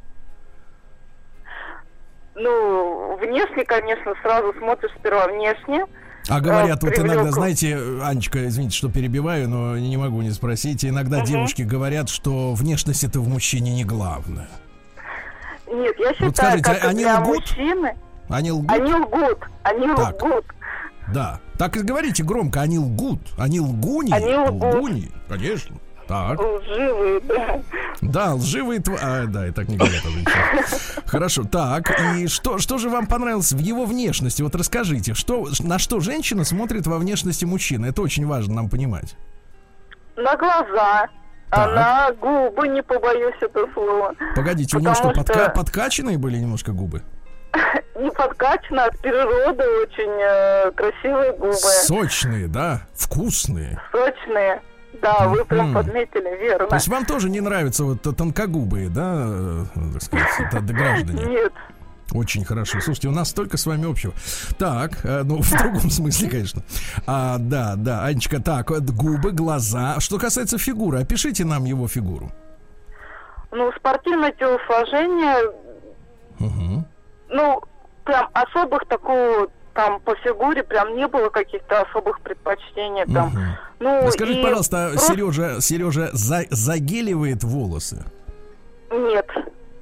Ну, 2.35 3.17
внешне, 3.19 3.65
конечно, 3.65 4.15
сразу 4.21 4.53
смотришь 4.59 4.91
сперва 4.99 5.29
внешне. 5.29 5.85
А 6.29 6.41
говорят, 6.41 6.83
вот 6.83 6.99
иногда, 6.99 7.31
знаете, 7.31 7.79
Анечка, 8.03 8.49
извините, 8.49 8.77
что 8.77 8.91
перебиваю, 8.91 9.49
но 9.49 9.79
не 9.79 9.97
могу 9.97 10.23
не 10.23 10.31
спросить. 10.31 10.85
Иногда 10.85 11.19
угу. 11.19 11.27
девушки 11.27 11.63
говорят, 11.63 12.09
что 12.09 12.53
внешность 12.55 13.05
это 13.05 13.21
в 13.21 13.29
мужчине 13.29 13.73
не 13.75 13.85
главное. 13.85 14.49
Нет, 15.69 15.95
я 16.01 16.13
считаю, 16.15 16.31
вот 16.31 16.37
скажите, 16.37 16.65
как 16.65 16.85
они 16.85 17.05
для 17.05 17.21
лгут? 17.21 17.37
мужчины... 17.37 17.95
Они 18.35 18.51
лгут? 18.51 18.71
Они 18.71 18.93
лгут, 18.93 19.39
они 19.63 19.87
так. 19.95 20.23
лгут. 20.23 20.45
Да, 21.13 21.41
так 21.59 21.77
и 21.77 21.81
говорите 21.81 22.25
громко, 22.25 22.63
они 22.63 22.79
лгут. 22.79 23.21
Они 23.39 23.61
лгуни? 23.61 24.13
Они 24.13 24.35
лгут. 24.35 24.75
Лгуни, 24.75 25.11
конечно. 25.29 25.77
Так. 26.09 26.39
Лживые, 26.39 27.21
да. 27.21 27.61
Да, 28.03 28.35
лживые 28.35 28.81
тв... 28.81 28.99
А, 29.01 29.25
да, 29.27 29.47
и 29.49 29.53
так 29.53 29.69
не 29.69 29.77
говорят. 29.77 30.03
Хорошо, 31.07 31.45
так, 31.45 31.91
и 32.17 32.27
что, 32.27 32.59
что 32.59 32.79
же 32.79 32.91
вам 32.91 33.07
понравилось 33.07 33.53
в 33.53 33.59
его 33.59 33.87
внешности? 33.87 34.43
Вот 34.43 34.55
расскажите, 34.55 35.15
что, 35.15 35.47
на 35.61 35.79
что 35.79 36.01
женщина 36.01 36.45
смотрит 36.45 36.87
во 36.87 36.99
внешности 36.99 37.45
мужчины? 37.45 37.87
Это 37.87 38.03
очень 38.03 38.27
важно 38.27 38.55
нам 38.55 38.69
понимать. 38.69 39.17
На 40.17 40.37
глаза, 40.37 41.07
так. 41.51 41.75
на 41.75 42.13
губы, 42.21 42.69
не 42.69 42.83
побоюсь 42.83 43.37
этого 43.41 43.67
слова. 43.73 44.15
Погодите, 44.37 44.77
у 44.77 44.81
него 44.81 44.95
что, 44.95 45.11
подка... 45.13 45.49
подкачанные 45.51 46.19
были 46.19 46.37
немножко 46.37 46.73
губы? 46.73 47.03
Не 48.01 48.11
подкачано, 48.11 48.87
от 48.87 48.99
природы 48.99 49.65
очень 49.83 50.11
э, 50.21 50.71
красивые 50.73 51.33
губы. 51.35 51.55
Сочные, 51.55 52.49
да? 52.49 52.83
Вкусные. 52.95 53.81
Сочные. 53.93 54.61
Да, 55.01 55.29
вы 55.29 55.45
прям 55.45 55.71
mm. 55.71 55.75
подметили, 55.75 56.39
верно. 56.41 56.69
То 56.69 56.77
есть 56.77 56.89
вам 56.89 57.05
тоже 57.05 57.29
не 57.29 57.41
нравятся 57.41 57.85
вот 57.85 58.03
тонкогубые, 58.03 58.89
да, 58.89 59.27
э, 59.27 59.65
так 59.93 60.03
сказать, 60.03 60.65
граждане? 60.67 61.25
Нет. 61.25 61.53
Очень 62.13 62.45
хорошо. 62.45 62.81
Слушайте, 62.81 63.09
у 63.09 63.13
нас 63.13 63.31
столько 63.31 63.57
с 63.57 63.67
вами 63.67 63.91
общего. 63.91 64.13
Так, 64.59 65.05
э, 65.05 65.23
ну, 65.25 65.39
в 65.43 65.51
другом 65.51 65.91
смысле, 65.91 66.29
конечно. 66.31 66.63
А, 67.07 67.39
да, 67.39 67.75
да, 67.77 68.05
Анечка, 68.05 68.41
так, 68.41 68.71
губы, 68.71 69.33
глаза. 69.33 70.01
Что 70.01 70.19
касается 70.19 70.59
фигуры, 70.59 71.01
опишите 71.01 71.45
нам 71.45 71.65
его 71.65 71.89
фигуру. 71.89 72.31
Ну, 73.51 73.71
спортивное 73.77 74.33
телосложение. 74.33 75.53
Угу. 76.41 76.85
Ну, 77.35 77.61
прям 78.05 78.29
особых 78.33 78.87
такого 78.87 79.49
там 79.75 79.99
по 80.01 80.15
фигуре 80.15 80.63
прям 80.63 80.97
не 80.97 81.09
было 81.09 81.31
каких-то 81.31 81.83
особых 81.83 82.21
предпочтений 82.21 83.13
там. 83.13 83.27
Угу. 83.27 83.41
Ну, 83.81 84.11
Скажите, 84.13 84.41
пожалуйста, 84.41 84.91
просто... 84.93 85.13
Сережа, 85.13 85.61
Сережа 85.61 86.11
за, 86.13 86.45
загеливает 86.51 87.43
волосы? 87.43 88.05
Нет. 88.93 89.27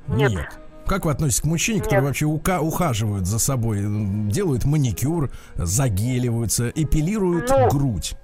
Нет. 0.08 0.30
Нет. 0.30 0.48
Как 0.86 1.04
вы 1.04 1.12
относитесь 1.12 1.42
к 1.42 1.44
мужчине, 1.44 1.76
Нет. 1.76 1.84
которые 1.84 2.06
вообще 2.06 2.24
ука- 2.24 2.60
ухаживают 2.60 3.26
за 3.26 3.38
собой, 3.38 3.80
делают 3.82 4.64
маникюр, 4.64 5.30
загеливаются, 5.54 6.70
эпилируют 6.70 7.50
ну, 7.50 7.68
грудь? 7.68 8.14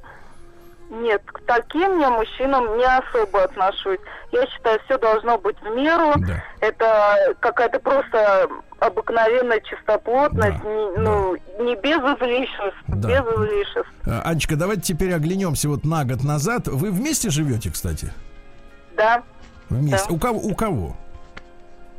Нет, 0.91 1.23
к 1.27 1.41
таким 1.47 2.01
я 2.01 2.11
мужчинам 2.11 2.79
не 2.79 2.85
особо 2.85 3.45
отношусь. 3.45 3.99
Я 4.33 4.47
считаю, 4.47 4.81
все 4.87 4.99
должно 4.99 5.37
быть 5.39 5.57
в 5.61 5.75
меру. 5.77 6.15
Да. 6.17 6.43
Это 6.61 7.35
какая-то 7.41 7.79
просто 7.81 8.49
обыкновенная 8.79 9.61
чистоплотность, 9.61 10.63
да, 10.63 10.69
не, 10.69 10.99
ну, 10.99 11.37
да. 11.37 11.65
не 11.65 11.75
без 11.77 11.99
излишеств, 11.99 12.79
да. 12.87 13.09
без 13.09 13.21
излишеств. 13.21 13.93
А, 14.07 14.23
Анечка, 14.25 14.57
давайте 14.57 14.83
теперь 14.83 15.13
оглянемся 15.13 15.69
вот 15.69 15.85
на 15.85 16.05
год 16.05 16.25
назад. 16.25 16.69
Вы 16.69 16.91
вместе 16.91 17.29
живете, 17.29 17.71
кстати? 17.71 18.13
Да. 18.97 19.23
Вместе. 19.69 20.09
Да. 20.09 20.15
У 20.15 20.19
кого? 20.19 20.39
У 20.41 20.55
кого? 20.55 20.97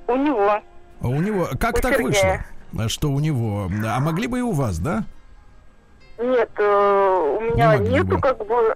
У 0.07 0.15
него. 0.15 0.61
А 1.01 1.07
у 1.07 1.21
него. 1.21 1.47
Как 1.59 1.77
у 1.77 1.81
так 1.81 1.97
Сергея. 1.97 2.45
вышло? 2.71 2.89
Что 2.89 3.11
у 3.11 3.19
него? 3.19 3.69
А 3.85 3.99
могли 3.99 4.27
бы 4.27 4.39
и 4.39 4.41
у 4.41 4.51
вас, 4.51 4.79
да? 4.79 5.03
Нет, 6.19 6.49
э, 6.57 7.37
у 7.39 7.41
меня 7.41 7.77
не 7.77 7.89
нету 7.89 8.15
бы. 8.15 8.19
как 8.19 8.37
бы 8.45 8.75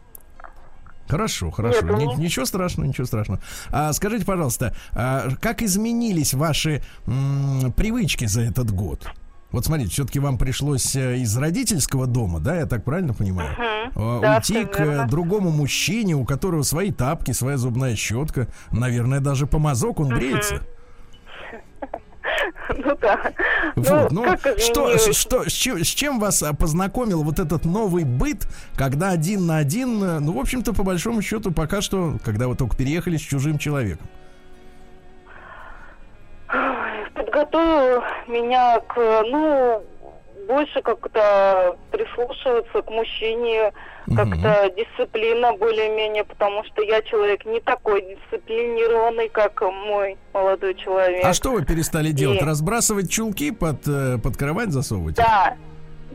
Хорошо, 1.07 1.51
хорошо. 1.51 1.85
Нет, 1.85 2.17
Ни, 2.17 2.23
ничего 2.23 2.45
страшного, 2.45 2.87
ничего 2.87 3.05
страшного. 3.05 3.41
А, 3.71 3.91
скажите, 3.93 4.25
пожалуйста, 4.25 4.73
а, 4.93 5.29
как 5.41 5.61
изменились 5.61 6.33
ваши 6.33 6.81
м, 7.05 7.73
привычки 7.75 8.25
за 8.25 8.41
этот 8.41 8.71
год? 8.71 9.07
Вот 9.51 9.65
смотрите, 9.65 9.91
все-таки 9.91 10.19
вам 10.19 10.39
пришлось 10.39 10.95
э, 10.95 11.17
из 11.17 11.37
родительского 11.37 12.07
дома, 12.07 12.39
да, 12.39 12.55
я 12.55 12.65
так 12.65 12.83
правильно 12.83 13.13
понимаю, 13.13 13.55
uh-huh. 13.93 14.21
да, 14.21 14.37
уйти 14.37 14.65
к 14.65 14.79
верно. 14.79 15.07
другому 15.07 15.51
мужчине, 15.51 16.15
у 16.15 16.25
которого 16.25 16.63
свои 16.63 16.91
тапки, 16.91 17.33
своя 17.33 17.57
зубная 17.57 17.95
щетка, 17.95 18.47
наверное, 18.71 19.19
даже 19.19 19.45
помазок 19.45 19.99
он 19.99 20.11
uh-huh. 20.11 20.15
бреется. 20.15 20.61
Ну 22.77 22.95
да. 22.99 23.19
Вот, 23.75 24.11
ну, 24.11 24.25
ну 24.25 24.37
что, 24.57 24.97
что, 25.13 25.49
с 25.49 25.53
чем, 25.53 25.83
с 25.83 25.87
чем 25.87 26.19
вас 26.19 26.43
познакомил 26.59 27.23
вот 27.23 27.39
этот 27.39 27.65
новый 27.65 28.03
быт, 28.03 28.47
когда 28.75 29.09
один 29.09 29.45
на 29.45 29.57
один, 29.57 30.03
э, 30.03 30.19
ну, 30.19 30.33
в 30.33 30.39
общем-то, 30.39 30.73
по 30.73 30.83
большому 30.83 31.21
счету, 31.21 31.51
пока 31.51 31.81
что, 31.81 32.17
когда 32.23 32.47
вы 32.47 32.55
только 32.55 32.75
переехали 32.75 33.17
с 33.17 33.21
чужим 33.21 33.57
человеком? 33.57 34.07
Подготовил 37.13 38.01
меня 38.27 38.79
к, 38.81 39.23
ну, 39.29 39.83
больше 40.47 40.81
как-то 40.81 41.77
прислушиваться 41.91 42.81
к 42.81 42.89
мужчине, 42.89 43.71
как-то 44.15 44.71
дисциплина 44.75 45.53
более-менее, 45.53 46.23
потому 46.23 46.63
что 46.65 46.81
я 46.81 47.01
человек 47.01 47.45
не 47.45 47.59
такой 47.61 48.01
дисциплинированный, 48.01 49.29
как 49.29 49.61
мой 49.61 50.17
молодой 50.33 50.75
человек. 50.75 51.23
А 51.23 51.33
что 51.33 51.51
вы 51.51 51.65
перестали 51.65 52.11
делать? 52.11 52.41
И... 52.41 52.45
Разбрасывать 52.45 53.09
чулки 53.09 53.51
под, 53.51 53.87
э, 53.87 54.17
под 54.17 54.37
кровать 54.37 54.71
засовывать? 54.71 55.15
Да, 55.15 55.55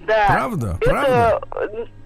да. 0.06 0.26
Правда? 0.28 0.78
Это 0.80 0.90
правда? 0.90 1.40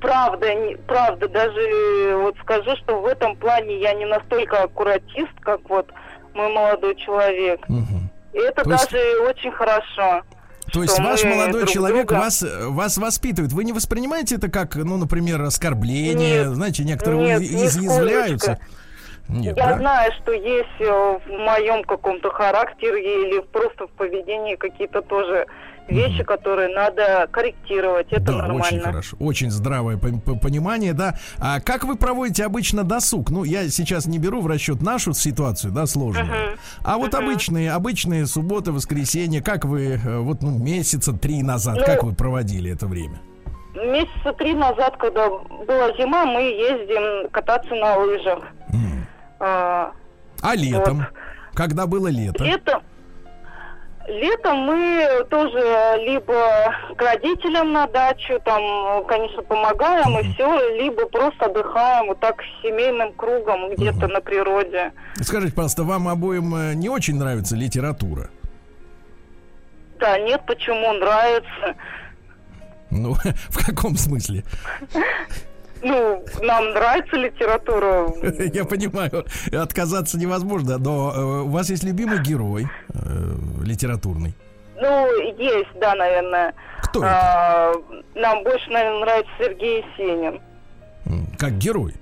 Правда, 0.01 0.55
не, 0.55 0.77
правда. 0.77 1.29
Даже 1.29 2.17
вот 2.17 2.37
скажу, 2.43 2.77
что 2.77 3.01
в 3.01 3.07
этом 3.07 3.37
плане 3.37 3.81
я 3.81 3.95
не 3.95 4.05
настолько 4.05 4.63
аккуратист, 4.63 5.33
как 5.41 5.61
вот 5.69 5.89
мой 6.35 6.53
молодой 6.53 6.97
человек. 6.97 7.61
Угу. 7.69 8.03
И 8.35 8.39
это 8.39 8.65
То 8.65 8.71
даже 8.71 8.97
есть... 8.97 9.21
очень 9.21 9.53
хорошо. 9.53 10.23
То 10.73 10.83
есть 10.83 10.99
ваш 10.99 11.23
молодой 11.25 11.67
человек 11.67 12.09
друга... 12.09 12.21
вас, 12.21 12.43
вас 12.43 12.97
воспитывает. 12.97 13.53
Вы 13.53 13.65
не 13.65 13.73
воспринимаете 13.73 14.37
это 14.37 14.49
как, 14.49 14.75
ну, 14.77 14.97
например, 14.97 15.43
оскорбление? 15.43 16.45
Нет, 16.45 16.55
Знаете, 16.55 16.85
некоторые 16.85 17.39
нет, 17.39 17.43
изъязвляются. 17.43 18.59
Нет, 19.29 19.57
Я 19.57 19.69
да? 19.69 19.79
знаю, 19.79 20.13
что 20.21 20.33
есть 20.33 20.81
э, 20.81 20.85
в 20.85 21.31
моем 21.31 21.85
каком-то 21.85 22.31
характере 22.31 23.03
или 23.03 23.41
просто 23.41 23.87
в 23.87 23.91
поведении 23.91 24.57
какие-то 24.57 25.03
тоже 25.03 25.47
вещи, 25.89 26.23
которые 26.23 26.75
надо 26.75 27.29
корректировать. 27.31 28.09
Это 28.11 28.21
да, 28.21 28.33
нормально. 28.39 28.65
очень 28.65 28.81
хорошо. 28.81 29.17
Очень 29.19 29.51
здравое 29.51 29.99
понимание, 29.99 30.93
да. 30.93 31.17
А 31.39 31.61
как 31.61 31.85
вы 31.85 31.97
проводите 31.97 32.45
обычно 32.45 32.85
досуг? 32.85 33.31
Ну, 33.31 33.45
я 33.45 33.69
сейчас 33.69 34.07
не 34.07 34.19
беру 34.19 34.41
в 34.41 34.47
расчет 34.47 34.83
нашу 34.83 35.13
ситуацию, 35.13 35.73
да, 35.73 35.87
сложную. 35.87 36.27
Uh-huh. 36.27 36.59
А 36.85 36.99
вот 36.99 37.15
uh-huh. 37.15 37.25
обычные, 37.25 37.73
обычные 37.73 38.27
субботы, 38.27 38.73
воскресенья, 38.73 39.43
как 39.43 39.65
вы, 39.65 40.01
э, 40.03 40.19
вот, 40.19 40.43
ну, 40.43 40.51
месяца 40.51 41.13
три 41.13 41.43
назад, 41.43 41.79
ну, 41.79 41.85
как 41.85 42.03
вы 42.05 42.15
проводили 42.15 42.73
это 42.73 42.87
время? 42.87 43.21
Месяца 43.75 44.33
три 44.39 44.55
назад, 44.55 44.97
когда 44.99 45.29
была 45.29 45.93
зима, 45.97 46.27
мы 46.27 46.43
ездим 46.43 47.29
кататься 47.31 47.75
на 47.75 47.97
лыжах. 47.97 48.45
Mm. 48.69 49.03
А, 49.45 49.93
а 50.41 50.55
летом? 50.55 50.99
Вот. 50.99 51.09
Когда 51.55 51.87
было 51.87 52.07
лето? 52.07 52.45
Летом, 52.45 52.83
Летом 54.07 54.59
мы 54.59 55.25
тоже 55.31 55.97
либо 56.05 56.75
к 56.97 57.01
родителям 57.01 57.73
на 57.73 57.87
дачу, 57.87 58.41
там, 58.45 59.05
конечно, 59.07 59.43
помогаем 59.43 60.19
и 60.19 60.33
все, 60.33 60.77
либо 60.77 61.07
просто 61.07 61.47
отдыхаем 61.47 62.09
вот 62.09 62.19
так 62.19 62.37
семейным 62.63 63.13
кругом 63.13 63.71
где-то 63.75 64.09
на 64.09 64.21
природе. 64.21 64.93
Скажите, 65.21 65.53
пожалуйста, 65.53 65.85
вам 65.85 66.09
обоим 66.09 66.55
э, 66.55 66.75
не 66.75 66.89
очень 66.89 67.17
нравится 67.17 67.55
литература? 67.55 68.31
Да, 70.01 70.19
нет, 70.19 70.43
почему 70.47 70.93
нравится? 70.95 71.77
Ну, 72.91 73.15
в 73.51 73.65
каком 73.65 73.97
смысле? 73.97 74.43
Ну, 75.83 76.25
нам 76.43 76.71
нравится 76.71 77.17
литература. 77.17 78.09
Я 78.55 78.65
понимаю, 78.65 79.27
отказаться 79.53 80.17
невозможно, 80.17 80.79
но 80.79 81.13
э, 81.13 81.43
у 81.43 81.49
вас 81.49 81.71
есть 81.71 81.83
любимый 81.83 82.23
герой 82.23 82.69
э, 82.95 83.35
литературный? 83.65 84.35
Ну, 84.77 85.09
есть, 85.39 85.71
да, 85.81 85.95
наверное. 85.95 86.55
Кто 86.83 87.03
а, 87.05 87.73
это? 87.73 88.03
Нам 88.15 88.45
больше, 88.45 88.71
наверное, 88.71 89.01
нравится 89.01 89.33
Сергей 89.39 89.85
Сенин. 89.97 90.41
Как 91.39 91.59
герой? 91.59 91.95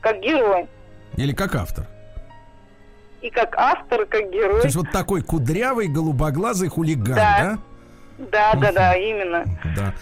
Как 0.00 0.20
герой. 0.20 0.68
Или 1.16 1.32
как 1.32 1.54
автор? 1.56 1.86
И 3.20 3.30
как 3.30 3.54
автор, 3.56 4.02
и 4.02 4.06
как 4.06 4.30
герой. 4.30 4.60
То 4.60 4.66
есть 4.66 4.76
вот 4.76 4.90
такой 4.90 5.22
кудрявый, 5.22 5.88
голубоглазый 5.88 6.68
хулиган, 6.68 7.16
да? 7.16 7.58
Да, 8.18 8.54
да, 8.54 8.54
да, 8.54 8.72
да 8.72 8.96
именно. 8.96 9.44
Да. 9.76 9.94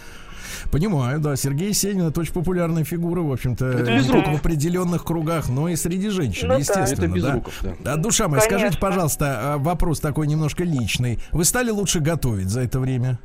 Понимаю, 0.70 1.18
да. 1.18 1.34
Сергей 1.36 1.72
Сенин 1.72 2.08
это 2.08 2.20
очень 2.20 2.34
популярная 2.34 2.84
фигура, 2.84 3.20
в 3.20 3.32
общем-то, 3.32 3.64
не 3.64 4.02
только 4.02 4.30
в 4.30 4.36
определенных 4.36 5.04
кругах, 5.04 5.48
но 5.48 5.68
и 5.68 5.76
среди 5.76 6.10
женщин, 6.10 6.48
ну, 6.48 6.58
естественно. 6.58 7.16
Это 7.16 7.22
да. 7.22 7.42
да. 7.62 7.74
да. 7.80 7.96
Душа 7.96 8.28
моя, 8.28 8.42
Конечно. 8.42 8.58
скажите, 8.58 8.80
пожалуйста, 8.80 9.54
а, 9.54 9.58
вопрос 9.58 10.00
такой 10.00 10.26
немножко 10.26 10.64
личный. 10.64 11.18
Вы 11.32 11.44
стали 11.44 11.70
лучше 11.70 12.00
готовить 12.00 12.48
за 12.48 12.60
это 12.60 12.80
время? 12.80 13.18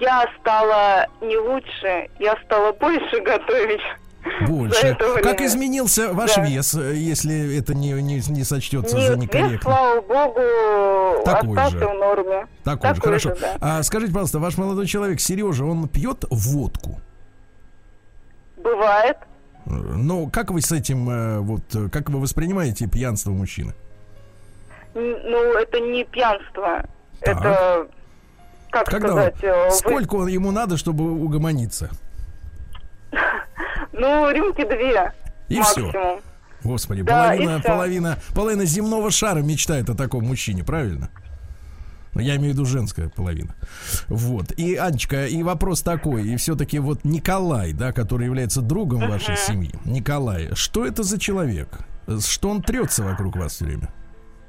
Я 0.00 0.24
стала 0.40 1.06
не 1.20 1.36
лучше, 1.36 2.08
я 2.18 2.36
стала 2.44 2.72
больше 2.72 3.20
готовить. 3.24 3.82
Больше. 4.48 4.96
Как 5.22 5.40
изменился 5.40 6.12
ваш 6.12 6.34
да. 6.34 6.44
вес, 6.44 6.74
э, 6.74 6.94
если 6.96 7.58
это 7.58 7.74
не, 7.74 7.92
не, 7.92 8.20
не 8.28 8.44
сочтется 8.44 8.96
Нет, 8.96 9.06
за 9.06 9.16
некорректно? 9.18 9.52
Вес, 9.52 9.62
слава 9.62 10.00
богу, 10.00 11.24
Такой 11.24 11.50
остался 11.50 11.78
же. 11.78 11.86
в 11.86 11.94
норме. 11.94 12.46
Такой, 12.64 12.80
Такой 12.80 12.94
же, 12.94 13.00
хорошо. 13.00 13.34
Же, 13.34 13.40
да. 13.40 13.56
а, 13.60 13.82
скажите, 13.82 14.12
пожалуйста, 14.12 14.38
ваш 14.38 14.56
молодой 14.56 14.86
человек, 14.86 15.20
Сережа, 15.20 15.64
он 15.64 15.88
пьет 15.88 16.24
водку? 16.30 17.00
Бывает. 18.56 19.18
Ну, 19.66 20.28
как 20.30 20.50
вы 20.50 20.60
с 20.60 20.72
этим, 20.72 21.08
э, 21.10 21.38
вот, 21.40 21.62
как 21.92 22.10
вы 22.10 22.20
воспринимаете 22.20 22.86
пьянство 22.86 23.30
мужчины? 23.30 23.74
Ну, 24.94 25.58
это 25.58 25.80
не 25.80 26.04
пьянство. 26.04 26.84
Так. 27.20 27.40
Это, 27.40 27.88
как 28.70 28.86
Когда, 28.86 29.08
сказать... 29.08 29.44
Э, 29.44 29.70
сколько 29.70 30.16
вы... 30.16 30.30
ему 30.30 30.50
надо, 30.50 30.76
чтобы 30.76 31.10
угомониться? 31.12 31.90
Ну, 33.94 34.30
рюмки 34.30 34.64
две. 34.64 35.12
И 35.48 35.58
максимум. 35.58 35.90
все. 35.90 36.20
Господи, 36.64 37.02
да, 37.02 37.24
половина, 37.24 37.60
половина, 37.60 38.18
половина 38.34 38.64
земного 38.64 39.10
шара 39.10 39.40
мечтает 39.40 39.90
о 39.90 39.94
таком 39.94 40.24
мужчине, 40.24 40.64
правильно? 40.64 41.10
Ну, 42.14 42.20
я 42.20 42.36
имею 42.36 42.52
в 42.52 42.54
виду 42.54 42.64
женская 42.64 43.08
половина. 43.08 43.54
Вот. 44.08 44.52
И, 44.52 44.76
Анечка, 44.76 45.26
и 45.26 45.42
вопрос 45.42 45.82
такой. 45.82 46.26
И 46.26 46.36
все-таки 46.36 46.78
вот 46.78 47.04
Николай, 47.04 47.72
да, 47.72 47.92
который 47.92 48.26
является 48.26 48.62
другом 48.62 49.02
uh-huh. 49.02 49.10
вашей 49.10 49.36
семьи. 49.36 49.72
Николай, 49.84 50.50
что 50.54 50.86
это 50.86 51.02
за 51.02 51.18
человек? 51.18 51.68
Что 52.20 52.50
он 52.50 52.62
трется 52.62 53.02
вокруг 53.02 53.36
вас 53.36 53.54
все 53.54 53.64
время? 53.64 53.88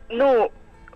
Ну, 0.09 0.51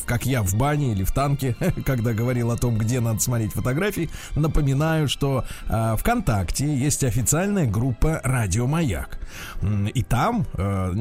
как 0.05 0.25
я, 0.25 0.43
в 0.43 0.55
бане 0.55 0.91
или 0.91 1.03
в 1.03 1.11
танке, 1.11 1.55
когда 1.85 2.13
говорил 2.13 2.51
о 2.51 2.56
о 2.57 2.59
том, 2.59 2.77
где 2.77 2.99
надо 2.99 3.19
смотреть 3.19 3.53
фотографии, 3.53 4.09
напоминаю, 4.35 5.07
что 5.07 5.45
э, 5.67 5.95
ВКонтакте 5.97 6.75
есть 6.75 7.03
официальная 7.03 7.67
группа 7.67 8.19
Радио 8.23 8.67
Маяк. 8.67 9.19
И 9.93 10.03
там, 10.03 10.45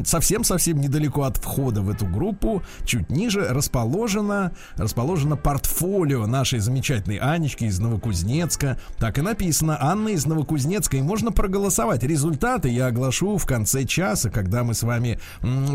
совсем-совсем 0.05 0.81
недалеко 0.81 1.23
от 1.23 1.37
входа 1.39 1.81
в 1.81 1.89
эту 1.89 2.07
группу, 2.07 2.63
чуть 2.85 3.09
ниже, 3.09 3.47
расположено, 3.49 4.53
расположено 4.77 5.37
портфолио 5.37 6.27
нашей 6.27 6.59
замечательной 6.59 7.17
Анечки 7.17 7.65
из 7.65 7.79
Новокузнецка. 7.79 8.79
Так 8.99 9.19
и 9.19 9.23
написано 9.23 9.79
Анна 9.81 10.09
из 10.09 10.27
Новокузнецка. 10.27 10.97
И 10.97 11.03
можно 11.03 11.33
проголосовать. 11.33 12.03
Результаты 12.03 12.69
я 12.69 12.87
оглашу 12.87 13.37
в 13.39 13.47
конце 13.47 13.85
часа, 13.85 14.31
когда 14.31 14.65
мы 14.65 14.75
с 14.75 14.83
вами 14.83 15.19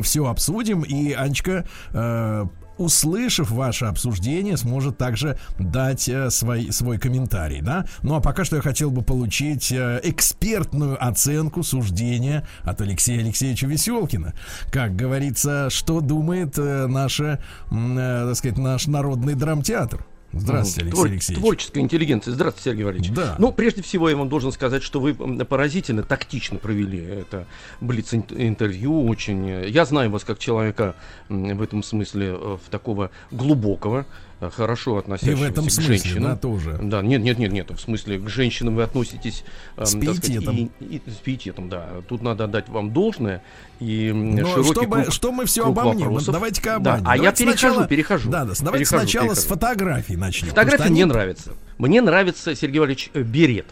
все 0.03 0.27
обсудим. 0.27 0.81
И 0.81 1.13
Анечка 1.13 1.65
э, 1.93 2.45
услышав 2.81 3.51
ваше 3.51 3.85
обсуждение, 3.85 4.57
сможет 4.57 4.97
также 4.97 5.37
дать 5.59 6.09
э, 6.09 6.29
свой, 6.29 6.71
свой 6.71 6.97
комментарий, 6.97 7.61
да? 7.61 7.85
Ну, 8.01 8.15
а 8.15 8.21
пока 8.21 8.43
что 8.43 8.57
я 8.57 8.61
хотел 8.61 8.91
бы 8.91 9.01
получить 9.01 9.71
э, 9.71 9.99
экспертную 10.03 11.03
оценку, 11.03 11.63
суждения 11.63 12.47
от 12.63 12.81
Алексея 12.81 13.19
Алексеевича 13.19 13.67
Веселкина. 13.67 14.33
Как 14.71 14.95
говорится, 14.95 15.69
что 15.69 16.01
думает 16.01 16.57
э, 16.57 16.87
наша, 16.87 17.39
э, 17.71 18.25
так 18.27 18.35
сказать, 18.35 18.57
наш 18.57 18.87
народный 18.87 19.35
драмтеатр? 19.35 20.05
Здравствуйте, 20.33 20.81
Алексей 20.81 20.91
Твор- 20.95 21.07
Алексеевич. 21.07 21.41
Творческая 21.41 21.79
интеллигенция. 21.81 22.33
Здравствуйте, 22.33 22.69
Сергей 22.69 22.83
Валерьевич. 22.85 23.11
Да. 23.11 23.35
Ну, 23.37 23.51
прежде 23.51 23.81
всего, 23.81 24.09
я 24.09 24.15
вам 24.15 24.29
должен 24.29 24.51
сказать, 24.51 24.83
что 24.83 24.99
вы 24.99 25.13
поразительно, 25.13 26.03
тактично 26.03 26.57
провели 26.57 26.99
это 26.99 27.45
блиц-интервью. 27.81 29.05
Очень... 29.07 29.69
Я 29.69 29.85
знаю 29.85 30.09
вас 30.09 30.23
как 30.23 30.39
человека 30.39 30.95
в 31.29 31.61
этом 31.61 31.83
смысле 31.83 32.27
э, 32.27 32.57
в 32.65 32.69
такого 32.69 33.11
глубокого, 33.31 34.01
Э, 34.01 34.03
хорошо 34.49 34.97
относящимся 34.97 35.43
и 35.43 35.47
в 35.47 35.51
этом 35.51 35.67
к 35.67 35.71
смысле, 35.71 35.97
женщинам. 35.97 36.23
Да, 36.23 36.35
тоже. 36.37 36.79
Да, 36.81 37.01
нет, 37.01 37.21
нет, 37.21 37.37
нет, 37.37 37.51
нет, 37.51 37.69
в 37.69 37.79
смысле 37.79 38.17
к 38.19 38.29
женщинам 38.29 38.75
вы 38.75 38.83
относитесь 38.83 39.43
э, 39.77 39.85
с 39.85 39.93
пиететом. 39.93 40.55
Сказать, 40.55 40.71
и, 40.79 40.95
и, 40.95 41.01
с 41.09 41.15
пиететом, 41.15 41.69
да. 41.69 41.87
Тут 42.07 42.21
надо 42.21 42.45
отдать 42.45 42.69
вам 42.69 42.91
должное 42.91 43.43
и 43.79 44.11
Но 44.11 44.47
широкий 44.47 44.71
чтобы, 44.71 45.01
круг, 45.03 45.13
что 45.13 45.31
мы 45.31 45.45
все 45.45 45.67
обо 45.67 45.93
мне, 45.93 46.05
вопросов. 46.05 46.33
давайте-ка 46.33 46.75
обо 46.75 46.85
да, 46.85 47.01
А 47.05 47.17
я 47.17 47.31
перехожу, 47.31 47.51
сначала, 47.51 47.87
перехожу. 47.87 48.29
Да, 48.29 48.45
да, 48.45 48.53
давайте 48.59 48.85
перехожу, 48.85 49.01
сначала 49.01 49.27
перехожу. 49.27 49.41
с 49.41 49.45
фотографий 49.45 50.15
начнем. 50.15 50.49
Фотографии 50.49 50.89
мне 50.89 51.03
они... 51.03 51.05
нравятся. 51.05 51.51
Мне 51.77 52.01
нравится, 52.01 52.55
Сергей 52.55 52.79
Валерьевич, 52.79 53.11
э, 53.13 53.21
берет. 53.21 53.67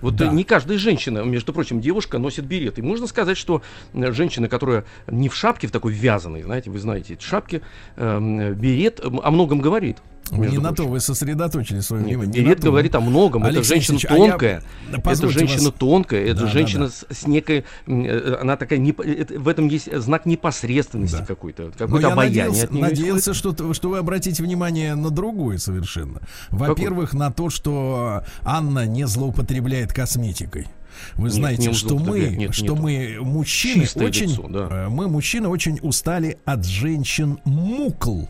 Вот 0.00 0.16
да. 0.16 0.28
не 0.28 0.44
каждая 0.44 0.78
женщина, 0.78 1.20
между 1.20 1.52
прочим, 1.52 1.80
девушка 1.80 2.18
носит 2.18 2.44
берет. 2.44 2.78
И 2.78 2.82
можно 2.82 3.06
сказать, 3.06 3.36
что 3.36 3.62
женщина, 3.94 4.48
которая 4.48 4.84
не 5.06 5.28
в 5.28 5.34
шапке, 5.34 5.66
в 5.66 5.70
такой 5.70 5.92
вязаной, 5.92 6.42
знаете, 6.42 6.70
вы 6.70 6.78
знаете, 6.78 7.16
шапки, 7.20 7.62
э, 7.96 8.54
берет 8.54 9.00
о 9.00 9.30
многом 9.30 9.60
говорит. 9.60 9.98
Не 10.32 10.58
на 10.58 10.72
то 10.72 10.86
вы 10.86 11.00
сосредоточили 11.00 11.80
свое 11.80 12.04
внимание. 12.04 12.44
Берет 12.44 12.60
говорит 12.60 12.94
о 12.94 13.00
многом. 13.00 13.44
Алексей 13.44 13.60
это 13.60 13.86
женщина 13.86 13.98
тонкая. 13.98 14.62
А 14.92 14.92
я... 14.92 15.12
Это 15.12 15.28
женщина 15.28 15.64
вас... 15.64 15.74
тонкая. 15.78 16.24
Это 16.24 16.40
да, 16.42 16.46
женщина 16.46 16.86
да, 16.86 16.92
да. 17.08 17.14
С, 17.14 17.26
некой. 17.26 17.64
Э, 17.86 18.38
она 18.40 18.56
такая. 18.56 18.78
Не, 18.78 18.92
в 18.92 19.48
этом 19.48 19.68
есть 19.68 19.94
знак 19.96 20.26
непосредственности 20.26 21.18
да. 21.18 21.26
какой-то. 21.26 21.72
Какое-то 21.76 22.12
обаяние. 22.12 22.48
Надеялся, 22.48 22.72
надеялся 22.72 23.34
что, 23.34 23.72
что 23.72 23.90
вы 23.90 23.98
обратите 23.98 24.42
внимание 24.42 24.94
на 24.94 25.10
другое 25.10 25.58
совершенно. 25.58 26.20
Во-первых, 26.50 27.12
на 27.12 27.30
то, 27.30 27.50
что 27.50 28.22
Анна 28.42 28.86
не 28.86 29.06
злоупотребляет 29.06 29.92
косметикой. 29.92 30.66
Вы 31.14 31.30
знаете, 31.30 31.68
нет, 31.68 31.76
что 31.76 31.98
мы, 31.98 32.20
нет, 32.20 32.54
что 32.54 32.64
нету. 32.64 32.76
мы 32.76 33.18
мужчины 33.20 33.82
Чистое 33.82 34.08
очень, 34.08 34.30
лицо, 34.30 34.48
да. 34.48 34.68
Э, 34.70 34.88
мы 34.88 35.08
мужчины 35.08 35.48
очень 35.48 35.78
устали 35.82 36.38
от 36.44 36.64
женщин 36.64 37.38
мукл 37.44 38.24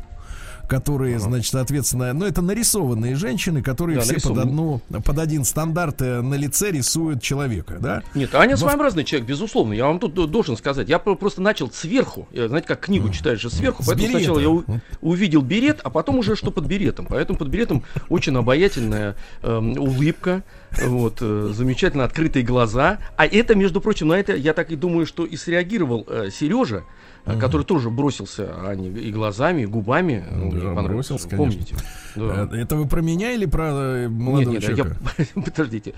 которые, 0.68 1.18
значит, 1.18 1.50
соответственно, 1.50 2.12
ну, 2.12 2.26
это 2.26 2.42
нарисованные 2.42 3.16
женщины, 3.16 3.62
которые 3.62 3.96
да, 3.96 4.02
все 4.02 4.12
нарисован. 4.12 4.36
под 4.36 4.46
одну, 4.46 4.80
под 5.02 5.18
один 5.18 5.44
стандарт 5.44 6.02
э, 6.02 6.20
на 6.20 6.34
лице 6.34 6.70
рисуют 6.70 7.22
человека, 7.22 7.78
да? 7.80 8.02
Нет, 8.14 8.34
Аня 8.34 8.52
Во... 8.52 8.58
своеобразный 8.58 9.04
человек, 9.04 9.28
безусловно. 9.28 9.72
Я 9.72 9.86
вам 9.86 9.98
тут 9.98 10.14
должен 10.30 10.56
сказать. 10.56 10.88
Я 10.88 10.98
просто 10.98 11.40
начал 11.40 11.70
сверху. 11.70 12.28
Знаете, 12.32 12.68
как 12.68 12.80
книгу 12.80 13.08
читаешь 13.10 13.40
же 13.40 13.50
сверху. 13.50 13.82
С 13.82 13.86
поэтому 13.86 14.08
берета. 14.08 14.32
сначала 14.32 14.38
я 14.40 14.80
увидел 15.00 15.42
берет, 15.42 15.80
а 15.82 15.90
потом 15.90 16.18
уже 16.18 16.36
что 16.36 16.50
под 16.50 16.66
беретом. 16.66 17.06
Поэтому 17.08 17.38
под 17.38 17.48
беретом 17.48 17.82
очень 18.10 18.36
обаятельная 18.36 19.16
э, 19.42 19.58
улыбка, 19.58 20.42
вот, 20.84 21.18
э, 21.20 21.50
замечательно 21.54 22.04
открытые 22.04 22.44
глаза. 22.44 22.98
А 23.16 23.26
это, 23.26 23.54
между 23.54 23.80
прочим, 23.80 24.08
на 24.08 24.14
это 24.14 24.36
я 24.36 24.52
так 24.52 24.70
и 24.70 24.76
думаю, 24.76 25.06
что 25.06 25.24
и 25.24 25.36
среагировал 25.36 26.06
э, 26.08 26.28
Сережа 26.30 26.84
mm-hmm. 27.28 27.40
который 27.40 27.62
тоже 27.64 27.90
бросился 27.90 28.48
а 28.64 28.74
не 28.74 28.88
и 28.88 29.12
глазами, 29.12 29.62
и 29.62 29.66
губами. 29.66 30.24
Да, 30.30 30.57
бросился, 30.58 31.28
Помните? 31.28 31.76
Да. 32.14 32.48
Э, 32.50 32.56
это 32.56 32.76
вы 32.76 32.86
про 32.86 33.00
меня 33.00 33.32
или 33.32 33.46
про 33.46 33.70
э, 33.70 34.08
молодого 34.08 34.54
нет, 34.54 34.62
нет, 34.68 34.76
человека? 34.76 34.96
Я, 35.18 35.42
подождите. 35.42 35.94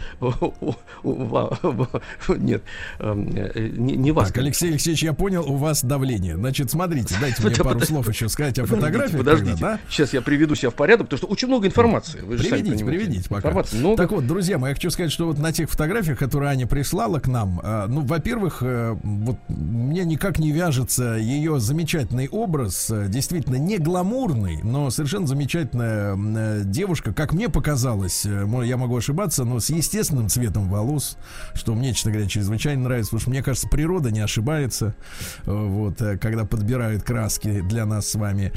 Нет, 2.29 2.63
э, 2.99 3.15
не, 3.77 3.97
не 3.97 4.13
вас. 4.13 4.29
Так, 4.29 4.39
Алексей 4.39 4.71
Алексеевич, 4.71 5.03
я 5.03 5.13
понял, 5.13 5.45
у 5.51 5.57
вас 5.57 5.85
давление. 5.85 6.37
Значит, 6.37 6.71
смотрите, 6.71 7.15
дайте 7.21 7.43
мне 7.43 7.55
пару 7.65 7.81
слов 7.81 8.09
еще 8.09 8.29
сказать 8.29 8.59
о 8.59 8.67
фотографии. 8.67 9.17
Подождите, 9.17 9.61
да? 9.61 9.81
сейчас 9.89 10.13
я 10.13 10.21
приведу 10.21 10.55
себя 10.55 10.71
в 10.71 10.75
порядок, 10.75 11.09
потому 11.09 11.19
что 11.19 11.27
очень 11.27 11.49
много 11.49 11.67
информации. 11.67 12.21
Вы 12.21 12.37
приведите, 12.37 12.85
приведите 12.85 13.29
пока. 13.29 13.51
Так 13.97 14.11
вот, 14.13 14.27
друзья 14.27 14.59
мои, 14.59 14.71
я 14.71 14.75
хочу 14.75 14.91
сказать, 14.91 15.13
что 15.13 15.27
вот 15.27 15.39
на 15.39 15.53
тех 15.53 15.71
фотографиях, 15.71 16.19
которые 16.19 16.51
Аня 16.51 16.67
прислала 16.67 17.19
к 17.19 17.27
нам, 17.27 17.61
ну, 17.89 18.03
во-первых, 18.03 18.63
вот 18.63 19.39
мне 19.49 20.05
никак 20.05 20.39
не 20.39 20.53
вяжется 20.53 21.17
ее 21.17 21.61
замечательный 21.61 22.29
образ, 22.29 22.91
э, 22.91 23.07
действительно 23.09 23.57
не 23.57 23.79
гламурный, 23.79 24.50
но 24.63 24.91
совершенно 24.91 25.27
замечательная 25.27 26.17
э, 26.17 26.63
девушка, 26.65 27.13
как 27.13 27.33
мне 27.33 27.49
показалось, 27.49 28.25
э, 28.27 28.47
я 28.65 28.77
могу 28.77 28.97
ошибаться, 28.97 29.45
но 29.45 29.61
с 29.61 29.71
естественным 29.71 30.29
цветом 30.29 30.69
волос, 30.69 31.17
что 31.55 31.75
мне, 31.75 31.95
честно 31.95 32.13
говоря, 32.13 32.29
чрезвычайно 32.29 32.85
нравится, 32.85 33.11
потому 33.11 33.21
что 33.21 33.31
мне 33.31 33.43
кажется, 33.43 33.69
природа 33.69 34.11
не 34.11 34.21
ошибается, 34.21 34.95
вот, 35.45 35.99
когда 36.21 36.45
подбирают 36.45 37.03
краски 37.03 37.61
для 37.61 37.87
нас 37.87 38.09
с 38.09 38.15
вами. 38.15 38.53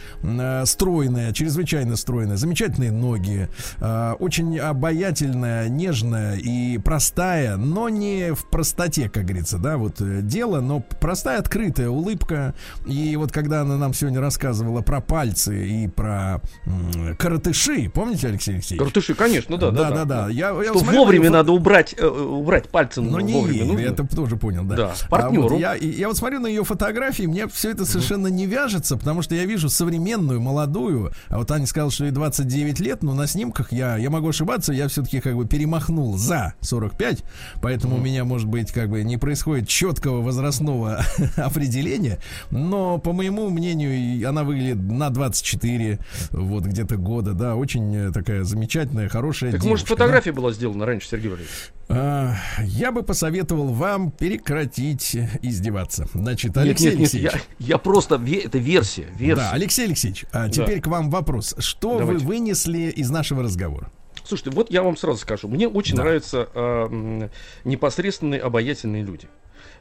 Стройная, 0.66 1.34
чрезвычайно 1.34 1.96
стройная, 1.96 2.38
замечательные 2.38 2.92
ноги, 2.92 3.50
очень 3.80 4.60
обаятельная, 4.60 5.70
нежная 5.70 6.36
и 6.36 6.78
простая, 6.78 7.58
но 7.58 7.90
не 7.90 8.34
в 8.34 8.50
простоте, 8.50 9.10
как 9.10 9.26
говорится, 9.26 9.58
да, 9.58 9.78
вот 9.78 10.02
дело, 10.26 10.62
но 10.62 10.80
простая, 10.80 11.40
открытая 11.40 11.90
улыбка, 11.90 12.54
и 12.86 13.16
вот 13.16 13.32
когда 13.32 13.62
она 13.62 13.78
нам 13.78 13.94
сегодня 13.94 14.20
рассказывала 14.20 14.82
про 14.82 15.02
пальцы 15.02 15.68
и 15.68 15.83
про 15.88 16.42
м- 16.66 17.16
каратыши, 17.18 17.90
помните, 17.90 18.28
Алексей 18.28 18.56
Алексеевич? 18.56 18.80
Каратыши, 18.80 19.16
конечно, 19.16 19.58
да, 19.58 19.72
да, 19.72 19.90
да. 19.90 19.96
да, 19.96 20.06
да. 20.06 20.30
Я, 20.30 20.50
я 20.50 20.70
Что 20.70 20.80
смотрю, 20.80 21.00
вовремя 21.00 21.30
надо 21.30 21.52
убрать, 21.52 21.96
э, 21.98 22.06
убрать 22.06 22.70
пальцы. 22.70 23.02
Ну 23.02 23.20
не 23.20 23.34
вовремя 23.34 23.66
нужно. 23.66 23.80
это 23.80 24.08
тоже 24.08 24.38
понял, 24.38 24.64
да. 24.64 24.76
Да, 24.76 24.94
партнеру. 25.10 25.46
А 25.46 25.50
вот 25.50 25.60
я, 25.60 25.76
я 25.76 26.08
вот 26.08 26.18
смотрю 26.18 26.40
на 26.40 26.48
ее 26.48 26.64
фотографии, 26.64 27.24
мне 27.24 27.48
все 27.48 27.72
это 27.72 27.86
совершенно 27.86 28.28
не 28.28 28.46
вяжется, 28.46 28.98
потому 28.98 29.22
что 29.22 29.36
я 29.36 29.46
вижу 29.46 29.70
современную, 29.70 30.42
молодую, 30.42 31.12
а 31.30 31.38
вот 31.38 31.52
Аня 31.52 31.68
сказала, 31.68 31.92
что 31.92 32.06
ей 32.06 32.12
29 32.12 32.80
лет, 32.80 33.04
но 33.04 33.14
на 33.14 33.28
снимках 33.28 33.72
я, 33.72 33.98
я 33.98 34.10
могу 34.10 34.30
ошибаться, 34.30 34.74
я 34.74 34.88
все-таки 34.88 35.20
как 35.20 35.36
бы 35.36 35.46
перемахнул 35.46 36.18
за 36.18 36.54
45, 36.62 37.24
поэтому 37.62 37.96
mm. 37.96 38.00
у 38.00 38.02
меня, 38.02 38.24
может 38.24 38.48
быть, 38.48 38.72
как 38.72 38.90
бы 38.90 39.04
не 39.04 39.18
происходит 39.18 39.68
четкого 39.68 40.22
возрастного 40.22 41.04
определения, 41.36 42.20
но, 42.52 42.98
по 42.98 43.14
моему 43.14 43.50
мнению, 43.50 44.28
она 44.28 44.44
выглядит 44.44 44.78
на 44.78 45.10
24, 45.10 45.73
вот 46.32 46.66
где-то 46.66 46.98
года, 46.98 47.34
да, 47.34 47.56
очень 47.56 47.96
э, 47.96 48.12
такая 48.12 48.44
замечательная, 48.44 49.10
хорошая 49.10 49.52
Так, 49.52 49.62
девушка, 49.62 49.70
может, 49.70 49.88
фотография 49.88 50.32
да? 50.32 50.38
была 50.38 50.52
сделана 50.52 50.86
раньше, 50.86 51.08
Сергей 51.08 51.30
Валерьевич? 51.30 51.54
А, 51.90 52.36
я 52.64 52.92
бы 52.92 53.04
посоветовал 53.04 53.68
вам 53.68 54.12
прекратить 54.12 55.16
издеваться. 55.42 56.08
Значит, 56.14 56.58
Алексей 56.58 56.92
нет, 56.92 56.94
нет, 56.94 57.00
Алексеевич. 57.02 57.34
Нет, 57.34 57.44
я, 57.60 57.68
я 57.68 57.78
просто, 57.78 58.16
это 58.16 58.58
версия, 58.58 59.08
версия. 59.18 59.36
Да, 59.36 59.52
Алексей 59.52 59.86
Алексеевич, 59.86 60.26
а 60.32 60.50
теперь 60.50 60.78
да. 60.78 60.82
к 60.82 60.88
вам 60.88 61.10
вопрос. 61.10 61.56
Что 61.60 62.00
Давайте. 62.00 62.24
вы 62.26 62.28
вынесли 62.28 62.90
из 62.90 63.10
нашего 63.10 63.44
разговора? 63.44 63.92
Слушайте, 64.24 64.52
вот 64.52 64.72
я 64.72 64.84
вам 64.84 64.96
сразу 64.96 65.20
скажу. 65.20 65.48
Мне 65.48 65.68
очень 65.68 65.96
да. 65.96 66.04
нравятся 66.04 66.48
э, 66.54 67.30
непосредственные 67.66 68.40
обаятельные 68.40 69.04
люди. 69.04 69.28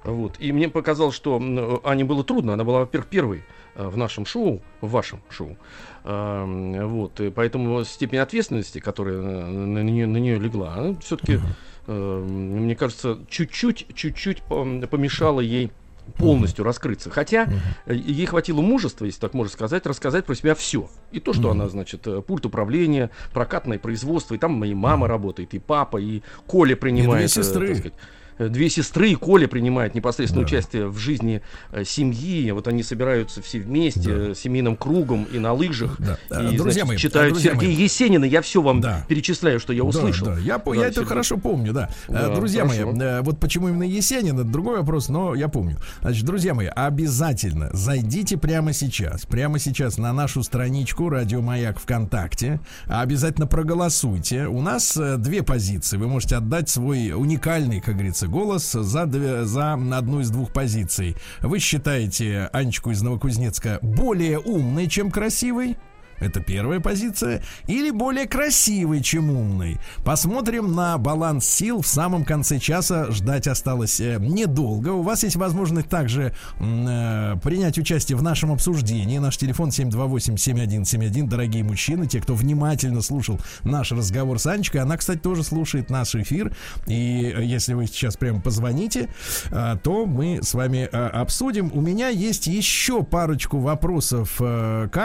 Вот. 0.04 0.36
И 0.38 0.52
мне 0.52 0.68
показалось, 0.68 1.14
что 1.14 1.40
Ане 1.84 2.04
было 2.04 2.24
трудно. 2.24 2.54
Она 2.54 2.64
была, 2.64 2.80
во-первых, 2.80 3.08
первой 3.08 3.42
э, 3.74 3.86
в 3.86 3.96
нашем 3.96 4.26
шоу, 4.26 4.62
в 4.80 4.90
вашем 4.90 5.20
шоу. 5.30 5.56
Вот. 6.04 7.20
И 7.20 7.30
поэтому 7.30 7.84
степень 7.84 8.18
ответственности, 8.18 8.80
которая 8.80 9.20
на 9.20 9.82
нее, 9.82 10.06
на 10.06 10.16
нее 10.16 10.38
легла, 10.38 10.74
она 10.74 10.98
все-таки, 11.00 11.38
мне 11.86 12.74
кажется, 12.74 13.20
чуть-чуть, 13.28 13.86
чуть-чуть 13.94 14.42
помешала 14.42 15.38
ей 15.38 15.70
полностью 16.16 16.64
раскрыться. 16.64 17.10
Хотя 17.10 17.44
uh 17.86 17.94
ей 17.94 18.26
хватило 18.26 18.60
мужества, 18.60 19.04
если 19.04 19.20
так 19.20 19.34
можно 19.34 19.52
сказать, 19.52 19.86
рассказать 19.86 20.24
про 20.24 20.34
себя 20.34 20.54
все. 20.54 20.88
И 21.10 21.20
то, 21.20 21.32
что 21.32 21.50
она, 21.50 21.68
значит, 21.68 22.06
э, 22.06 22.20
пульт 22.22 22.46
управления, 22.46 23.10
прокатное 23.32 23.78
производство, 23.78 24.34
и 24.34 24.38
там 24.38 24.52
моя 24.52 24.74
мама 24.74 25.08
работает, 25.08 25.54
и 25.54 25.58
папа, 25.58 25.98
и 25.98 26.22
Коля 26.46 26.76
принимает. 26.76 27.30
И 27.30 27.34
две 27.34 27.42
сестры. 27.42 27.68
Так 27.68 27.76
сказать, 27.76 27.94
Э, 27.94 28.21
две 28.48 28.68
сестры 28.68 29.10
и 29.10 29.14
Коля 29.14 29.46
принимают 29.48 29.94
непосредственное 29.94 30.44
да. 30.44 30.46
участие 30.46 30.88
в 30.88 30.98
жизни 30.98 31.42
э, 31.70 31.84
семьи. 31.84 32.50
Вот 32.50 32.68
они 32.68 32.82
собираются 32.82 33.42
все 33.42 33.60
вместе, 33.60 34.00
да. 34.00 34.30
Э, 34.30 34.34
семейным 34.34 34.76
кругом 34.76 35.24
и 35.24 35.38
на 35.38 35.52
лыжах. 35.52 35.96
Да. 35.98 36.18
И, 36.42 36.56
друзья 36.56 36.84
значит, 36.84 36.86
мои, 36.86 36.96
читают 36.96 37.32
друзья 37.32 37.52
Сергея 37.52 37.70
мои. 37.70 37.82
Есенина. 37.82 38.24
Я 38.24 38.42
все 38.42 38.62
вам 38.62 38.80
да. 38.80 39.04
перечисляю, 39.08 39.60
что 39.60 39.72
я 39.72 39.84
услышал. 39.84 40.26
Да, 40.26 40.34
да. 40.34 40.40
Я, 40.40 40.58
да, 40.58 40.74
я 40.74 40.86
это 40.86 41.04
хорошо 41.04 41.36
помню, 41.36 41.72
да. 41.72 41.90
да 42.08 42.34
друзья 42.34 42.66
хорошо. 42.66 42.92
мои, 42.92 43.20
вот 43.20 43.38
почему 43.40 43.68
именно 43.68 43.82
Есенин, 43.82 44.40
это 44.40 44.48
другой 44.48 44.78
вопрос, 44.78 45.08
но 45.08 45.34
я 45.34 45.48
помню. 45.48 45.76
Значит, 46.00 46.24
друзья 46.24 46.54
мои, 46.54 46.66
обязательно 46.66 47.70
зайдите 47.72 48.36
прямо 48.36 48.72
сейчас, 48.72 49.26
прямо 49.26 49.58
сейчас 49.58 49.98
на 49.98 50.12
нашу 50.12 50.42
страничку 50.42 51.08
Радио 51.08 51.40
Маяк 51.40 51.78
ВКонтакте. 51.78 52.60
Обязательно 52.86 53.46
проголосуйте. 53.46 54.46
У 54.46 54.60
нас 54.60 54.98
две 55.18 55.42
позиции. 55.42 55.96
Вы 55.96 56.08
можете 56.08 56.36
отдать 56.36 56.68
свой 56.68 57.12
уникальный, 57.12 57.80
как 57.80 57.94
говорится, 57.94 58.26
голос 58.32 58.72
за, 58.72 59.06
две, 59.06 59.44
за 59.44 59.74
одну 59.74 60.20
из 60.20 60.30
двух 60.30 60.52
позиций. 60.52 61.16
Вы 61.40 61.58
считаете 61.58 62.48
Анечку 62.52 62.90
из 62.90 63.02
Новокузнецка 63.02 63.78
более 63.82 64.40
умной, 64.40 64.88
чем 64.88 65.10
красивой? 65.10 65.76
Это 66.22 66.40
первая 66.40 66.80
позиция. 66.80 67.42
Или 67.66 67.90
более 67.90 68.26
красивый, 68.26 69.02
чем 69.02 69.30
умный. 69.30 69.78
Посмотрим 70.04 70.72
на 70.72 70.96
баланс 70.98 71.46
сил. 71.46 71.82
В 71.82 71.86
самом 71.86 72.24
конце 72.24 72.58
часа 72.58 73.10
ждать 73.10 73.46
осталось 73.46 74.00
э, 74.00 74.18
недолго. 74.18 74.90
У 74.90 75.02
вас 75.02 75.22
есть 75.22 75.36
возможность 75.36 75.88
также 75.88 76.34
э, 76.58 77.36
принять 77.42 77.78
участие 77.78 78.16
в 78.16 78.22
нашем 78.22 78.52
обсуждении. 78.52 79.18
Наш 79.18 79.36
телефон 79.36 79.68
728-7171. 79.68 81.28
Дорогие 81.28 81.64
мужчины, 81.64 82.06
те, 82.06 82.20
кто 82.20 82.34
внимательно 82.34 83.02
слушал 83.02 83.38
наш 83.64 83.92
разговор 83.92 84.38
с 84.38 84.46
Анечкой. 84.46 84.80
Она, 84.80 84.96
кстати, 84.96 85.18
тоже 85.18 85.42
слушает 85.42 85.90
наш 85.90 86.14
эфир. 86.14 86.54
И 86.86 87.32
э, 87.36 87.44
если 87.44 87.74
вы 87.74 87.86
сейчас 87.86 88.16
прямо 88.16 88.40
позвоните, 88.40 89.08
э, 89.50 89.76
то 89.82 90.06
мы 90.06 90.40
с 90.42 90.54
вами 90.54 90.88
э, 90.90 91.06
обсудим. 91.08 91.70
У 91.74 91.80
меня 91.80 92.08
есть 92.08 92.46
еще 92.46 93.02
парочку 93.02 93.58
вопросов 93.58 94.36
э, 94.40 94.88
к. 94.90 95.02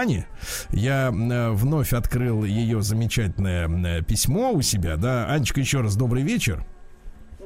Я 0.69 1.06
Э, 1.11 1.51
вновь 1.51 1.93
открыл 1.93 2.43
ее 2.43 2.81
замечательное 2.81 3.67
э, 3.67 4.03
письмо 4.03 4.51
у 4.51 4.61
себя, 4.61 4.97
да. 4.97 5.27
Анечка, 5.27 5.59
еще 5.59 5.81
раз 5.81 5.95
добрый 5.95 6.23
вечер. 6.23 6.65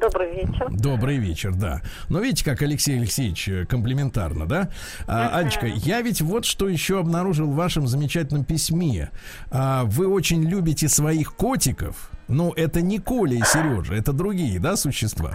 Добрый 0.01 0.31
вечер. 0.33 0.67
Добрый 0.71 1.17
вечер, 1.17 1.53
да. 1.53 1.81
Но 2.09 2.19
видите, 2.21 2.43
как 2.43 2.63
Алексей 2.63 2.97
Алексеевич 2.97 3.47
э, 3.47 3.65
комплиментарно, 3.67 4.47
да? 4.47 4.69
А. 5.05 5.37
Анечка, 5.37 5.67
я 5.67 6.01
ведь 6.01 6.21
вот 6.21 6.45
что 6.45 6.67
еще 6.67 6.99
обнаружил 6.99 7.51
в 7.51 7.55
вашем 7.55 7.85
замечательном 7.85 8.43
письме. 8.43 9.11
А, 9.51 9.83
вы 9.83 10.07
очень 10.07 10.43
любите 10.43 10.89
своих 10.89 11.35
котиков. 11.35 12.09
Но 12.27 12.51
это 12.55 12.81
не 12.81 12.97
Коля 12.97 13.35
и 13.35 13.43
Сережа, 13.43 13.93
это 13.93 14.13
другие, 14.13 14.59
да, 14.59 14.75
существа? 14.75 15.33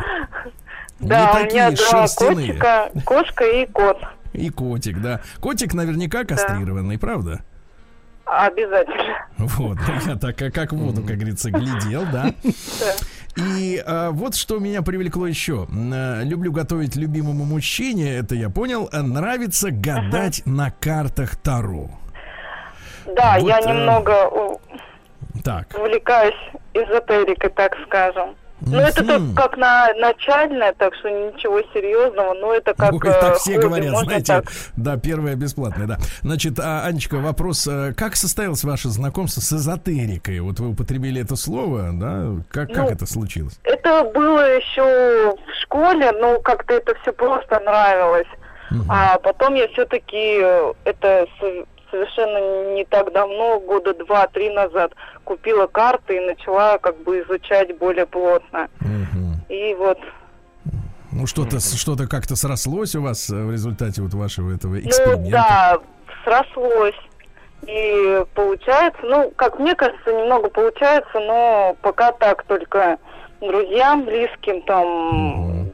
Да, 0.98 1.42
не 1.42 1.46
у 1.46 1.52
меня 1.52 1.70
два 1.70 2.08
котика, 2.08 2.90
кошка 3.04 3.44
и 3.44 3.66
кот. 3.66 3.98
И 4.32 4.50
котик, 4.50 5.00
да. 5.00 5.20
Котик 5.40 5.74
наверняка 5.74 6.24
кастрированный, 6.24 6.96
да. 6.96 7.00
правда? 7.00 7.44
Обязательно. 8.26 9.24
Вот, 9.38 9.78
я 10.06 10.16
так 10.16 10.36
как 10.36 10.72
в 10.72 10.76
воду, 10.76 11.02
как 11.02 11.16
говорится, 11.16 11.50
глядел, 11.50 12.04
да. 12.12 12.34
И 13.36 13.82
а, 13.86 14.10
вот 14.10 14.34
что 14.34 14.58
меня 14.58 14.82
привлекло 14.82 15.26
еще. 15.28 15.68
А, 15.70 16.22
люблю 16.22 16.50
готовить 16.50 16.96
любимому 16.96 17.44
мужчине, 17.44 18.16
это 18.16 18.34
я 18.34 18.50
понял. 18.50 18.88
А, 18.92 19.02
нравится 19.02 19.70
гадать 19.70 20.40
uh-huh. 20.40 20.50
на 20.50 20.70
картах 20.72 21.36
Таро. 21.36 21.88
Да, 23.14 23.36
вот, 23.38 23.48
я 23.48 23.58
а... 23.58 23.72
немного 23.72 24.58
так. 25.44 25.68
увлекаюсь 25.78 26.34
эзотерикой, 26.74 27.50
так 27.50 27.76
скажем. 27.86 28.34
Ну, 28.66 28.78
это 28.78 29.04
так, 29.04 29.20
как 29.36 29.56
на 29.56 29.92
начальное, 29.94 30.72
так 30.72 30.94
что 30.96 31.08
ничего 31.08 31.60
серьезного, 31.72 32.34
но 32.34 32.52
это 32.52 32.74
как... 32.74 32.92
Ой, 32.92 33.00
так 33.00 33.34
э, 33.34 33.38
все 33.38 33.54
хобби, 33.54 33.66
говорят, 33.66 33.96
знаете, 33.98 34.32
так. 34.32 34.44
да, 34.76 34.96
первое 34.96 35.36
бесплатное, 35.36 35.86
да. 35.86 35.98
Значит, 36.22 36.58
а, 36.58 36.84
Анечка, 36.84 37.16
вопрос, 37.16 37.66
э, 37.68 37.94
как 37.96 38.16
состоялось 38.16 38.64
ваше 38.64 38.88
знакомство 38.88 39.40
с 39.40 39.52
эзотерикой? 39.52 40.40
Вот 40.40 40.58
вы 40.58 40.70
употребили 40.70 41.22
это 41.22 41.36
слово, 41.36 41.90
да? 41.92 42.42
Как, 42.50 42.68
ну, 42.70 42.74
как 42.74 42.90
это 42.90 43.06
случилось? 43.06 43.58
Это 43.62 44.10
было 44.14 44.56
еще 44.56 45.36
в 45.36 45.62
школе, 45.62 46.10
но 46.12 46.40
как-то 46.40 46.74
это 46.74 46.94
все 47.02 47.12
просто 47.12 47.60
нравилось. 47.60 48.28
Угу. 48.70 48.84
А 48.88 49.18
потом 49.18 49.54
я 49.54 49.68
все-таки 49.68 50.40
э, 50.42 50.72
это 50.84 51.26
совершенно 51.90 52.74
не 52.74 52.84
так 52.84 53.12
давно, 53.12 53.60
года 53.60 53.94
два-три 53.94 54.50
назад, 54.50 54.92
купила 55.24 55.66
карты 55.66 56.16
и 56.16 56.20
начала 56.20 56.78
как 56.78 56.96
бы 57.02 57.20
изучать 57.22 57.76
более 57.78 58.06
плотно. 58.06 58.68
Угу. 58.80 59.52
И 59.54 59.74
вот 59.74 59.98
ну, 61.12 61.26
что-то 61.26 61.60
что-то 61.60 62.06
как-то 62.06 62.36
срослось 62.36 62.94
у 62.94 63.02
вас 63.02 63.30
э, 63.30 63.34
в 63.34 63.50
результате 63.50 64.02
вот 64.02 64.12
вашего 64.12 64.54
этого 64.54 64.74
ну 64.74 64.80
эксперимента? 64.80 65.24
Ну, 65.24 65.30
да, 65.30 65.78
срослось. 66.24 66.94
И 67.66 68.22
получается, 68.34 69.00
ну, 69.02 69.32
как 69.34 69.58
мне 69.58 69.74
кажется, 69.74 70.12
немного 70.12 70.50
получается, 70.50 71.18
но 71.18 71.74
пока 71.80 72.12
так 72.12 72.44
только 72.44 72.98
друзьям, 73.40 74.04
близким 74.04 74.60
там. 74.62 75.62
Угу. 75.62 75.72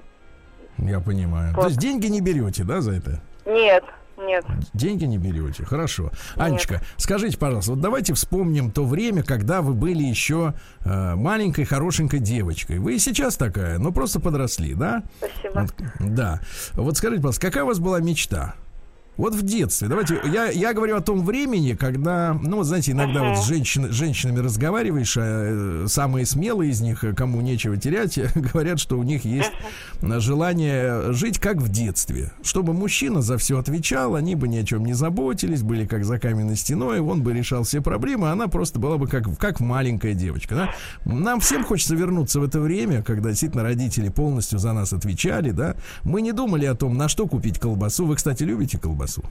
Я 0.89 1.01
понимаю. 1.01 1.53
Вот. 1.55 1.63
То 1.63 1.69
есть 1.69 1.81
деньги 1.81 2.07
не 2.07 2.21
берете, 2.21 2.65
да, 2.65 2.81
за 2.81 2.93
это? 2.93 3.21
Нет, 3.45 3.85
нет. 4.27 4.45
Деньги 4.75 5.05
не 5.05 5.19
берете. 5.19 5.65
Хорошо. 5.65 6.05
Нет. 6.05 6.13
Анечка, 6.37 6.83
скажите, 6.97 7.39
пожалуйста, 7.39 7.73
вот 7.73 7.81
давайте 7.81 8.15
вспомним 8.15 8.71
то 8.71 8.85
время, 8.85 9.23
когда 9.23 9.63
вы 9.63 9.75
были 9.75 10.03
еще 10.03 10.55
э, 10.85 11.15
маленькой, 11.15 11.65
хорошенькой 11.65 12.21
девочкой. 12.21 12.79
Вы 12.79 12.97
и 12.97 12.99
сейчас 12.99 13.37
такая, 13.37 13.79
но 13.79 13.93
просто 13.93 14.21
подросли, 14.21 14.75
да? 14.75 15.03
Спасибо. 15.19 15.61
Вот, 15.61 15.75
да. 16.01 16.41
Вот 16.75 16.97
скажите, 16.97 17.21
пожалуйста, 17.21 17.47
какая 17.47 17.65
у 17.65 17.69
вас 17.69 17.79
была 17.79 18.01
мечта? 18.01 18.55
Вот 19.19 19.35
в 19.35 19.43
детстве. 19.43 19.89
Давайте, 19.89 20.19
я, 20.25 20.49
я 20.49 20.73
говорю 20.73 20.97
о 20.97 21.03
том 21.03 21.23
времени, 21.23 21.75
когда, 21.75 22.39
ну, 22.43 22.63
знаете, 22.63 22.93
иногда 22.93 23.21
uh-huh. 23.21 23.29
вот 23.35 23.45
с 23.45 23.47
женщин, 23.47 23.93
женщинами 23.93 24.39
разговариваешь, 24.39 25.19
а 25.19 25.85
э, 25.85 25.87
самые 25.87 26.25
смелые 26.25 26.71
из 26.71 26.81
них, 26.81 27.05
кому 27.15 27.43
нечего 27.43 27.77
терять, 27.77 28.19
говорят, 28.35 28.81
что 28.81 28.99
у 28.99 29.03
них 29.03 29.27
есть 29.27 29.53
uh-huh. 30.01 30.19
желание 30.19 31.13
жить 31.13 31.39
как 31.39 31.59
в 31.59 31.69
детстве. 31.69 32.33
Чтобы 32.43 32.73
мужчина 32.73 33.21
за 33.21 33.37
все 33.37 33.59
отвечал, 33.59 34.15
они 34.15 34.35
бы 34.35 34.49
ни 34.49 34.57
о 34.57 34.65
чем 34.65 34.87
не 34.87 34.95
заботились, 34.95 35.63
были 35.63 35.85
как 35.85 36.07
за 36.07 36.19
каменной 36.19 36.57
стеной, 36.57 37.01
он 37.01 37.23
бы 37.23 37.35
решал 37.35 37.65
все 37.65 37.83
проблемы, 37.83 38.31
а 38.31 38.33
она 38.33 38.49
просто 38.49 38.81
была 38.81 38.97
бы 38.97 39.09
как, 39.09 39.25
как 39.37 39.61
маленькая 39.61 40.15
девочка. 40.15 40.55
Да? 40.55 40.75
Нам 41.05 41.41
всем 41.41 41.65
хочется 41.65 41.95
вернуться 41.95 42.41
в 42.41 42.45
это 42.45 42.61
время, 42.61 43.03
когда 43.03 43.29
действительно 43.29 43.63
родители 43.63 44.09
полностью 44.09 44.59
за 44.59 44.73
нас 44.73 44.95
отвечали, 44.95 45.51
да. 45.51 45.77
Мы 46.03 46.23
не 46.23 46.33
думали 46.33 46.65
о 46.65 46.75
том, 46.75 46.97
на 46.97 47.09
что 47.09 47.27
купить 47.27 47.59
колбасу. 47.59 48.07
Вы, 48.07 48.17
кстати, 48.17 48.43
любите 48.43 48.79
колбасу? 48.79 49.02
Колбасу? 49.03 49.23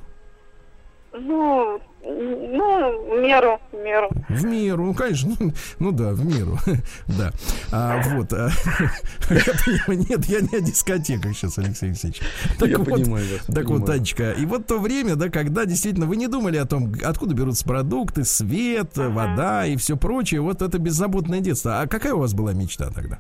Ну, 1.14 1.82
ну, 2.04 3.16
в 3.16 3.22
меру, 3.22 3.60
в 3.72 3.76
меру. 3.76 4.10
В 4.30 4.46
меру, 4.46 4.86
ну, 4.86 4.94
конечно, 4.94 5.36
ну, 5.40 5.52
ну 5.80 5.92
да, 5.92 6.14
в 6.14 6.26
меру, 6.26 6.58
да. 7.08 7.32
А, 7.70 8.02
вот, 8.16 8.32
а, 8.32 8.48
я 9.30 9.54
понимаю, 9.66 10.08
нет, 10.10 10.26
я 10.26 10.40
не 10.40 10.58
о 10.58 10.62
дискотеках 10.62 11.36
сейчас, 11.36 11.58
Алексей 11.58 11.90
Алексеевич. 11.90 12.22
Так 12.58 12.70
я 12.70 12.78
вот, 12.78 12.88
понимаю 12.88 13.26
вас, 13.30 13.46
Так 13.46 13.56
понимаю. 13.56 13.80
вот, 13.80 13.86
Танечка, 13.88 14.32
и 14.32 14.46
вот 14.46 14.68
то 14.68 14.80
время, 14.80 15.16
да, 15.16 15.28
когда 15.28 15.66
действительно 15.66 16.06
вы 16.06 16.16
не 16.16 16.28
думали 16.28 16.56
о 16.56 16.66
том, 16.66 16.94
откуда 17.04 17.36
берутся 17.36 17.66
продукты, 17.66 18.24
свет, 18.24 18.98
ага. 18.98 19.10
вода 19.10 19.66
и 19.66 19.76
все 19.76 19.98
прочее, 19.98 20.40
вот 20.40 20.62
это 20.62 20.80
беззаботное 20.80 21.42
детство. 21.42 21.82
А 21.82 21.88
какая 21.88 22.14
у 22.14 22.20
вас 22.20 22.34
была 22.34 22.54
мечта 22.54 22.90
тогда? 22.90 23.20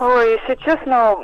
Ой, 0.00 0.32
если 0.32 0.56
честно, 0.64 1.16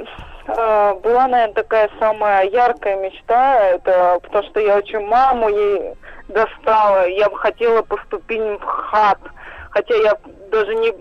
была, 0.46 1.28
наверное, 1.28 1.54
такая 1.54 1.90
самая 1.98 2.48
яркая 2.48 2.96
мечта, 2.96 3.58
это 3.70 4.18
потому 4.22 4.44
что 4.48 4.60
я 4.60 4.76
очень 4.76 5.00
маму 5.06 5.48
ей 5.48 5.94
достала, 6.28 7.08
я 7.08 7.28
бы 7.28 7.38
хотела 7.38 7.82
поступить 7.82 8.40
в 8.40 8.64
ХАТ, 8.64 9.18
хотя 9.70 9.94
я 9.96 10.16
даже 10.50 10.74
не, 10.74 10.92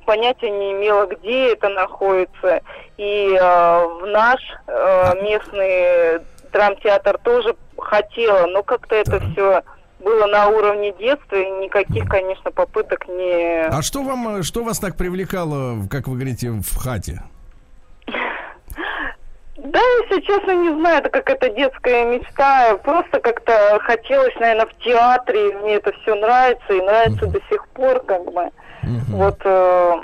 понятия 0.00 0.50
не 0.50 0.72
имела, 0.72 1.06
где 1.06 1.52
это 1.52 1.68
находится. 1.68 2.60
И 2.96 3.36
э, 3.38 3.86
в 4.00 4.06
наш 4.06 4.40
э, 4.66 5.22
местный 5.22 6.24
драмтеатр 6.52 7.18
тоже 7.18 7.56
хотела, 7.76 8.46
но 8.46 8.62
как-то 8.62 8.94
это 8.94 9.20
все 9.20 9.62
было 10.00 10.26
на 10.26 10.48
уровне 10.48 10.92
детства, 10.98 11.36
и 11.36 11.50
никаких, 11.62 12.08
конечно, 12.08 12.50
попыток 12.50 13.08
не... 13.08 13.66
А 13.66 13.82
что 13.82 14.02
вам, 14.02 14.42
что 14.42 14.62
вас 14.62 14.78
так 14.78 14.96
привлекало, 14.96 15.86
как 15.90 16.08
вы 16.08 16.14
говорите, 16.14 16.50
в 16.50 16.76
хате? 16.76 17.22
Да, 19.64 19.80
если 20.02 20.20
честно, 20.20 20.54
не 20.54 20.78
знаю, 20.78 20.98
это 20.98 21.08
какая-то 21.08 21.48
детская 21.48 22.04
мечта. 22.04 22.76
Просто 22.84 23.18
как-то 23.18 23.78
хотелось, 23.82 24.34
наверное, 24.38 24.66
в 24.66 24.76
театре. 24.84 25.56
Мне 25.56 25.76
это 25.76 25.90
все 26.02 26.14
нравится 26.14 26.74
и 26.74 26.82
нравится 26.82 27.24
uh-huh. 27.24 27.30
до 27.30 27.40
сих 27.48 27.66
пор, 27.68 28.00
как 28.00 28.24
бы. 28.26 28.42
Uh-huh. 28.42 29.00
Вот. 29.08 29.40
Э, 29.44 29.94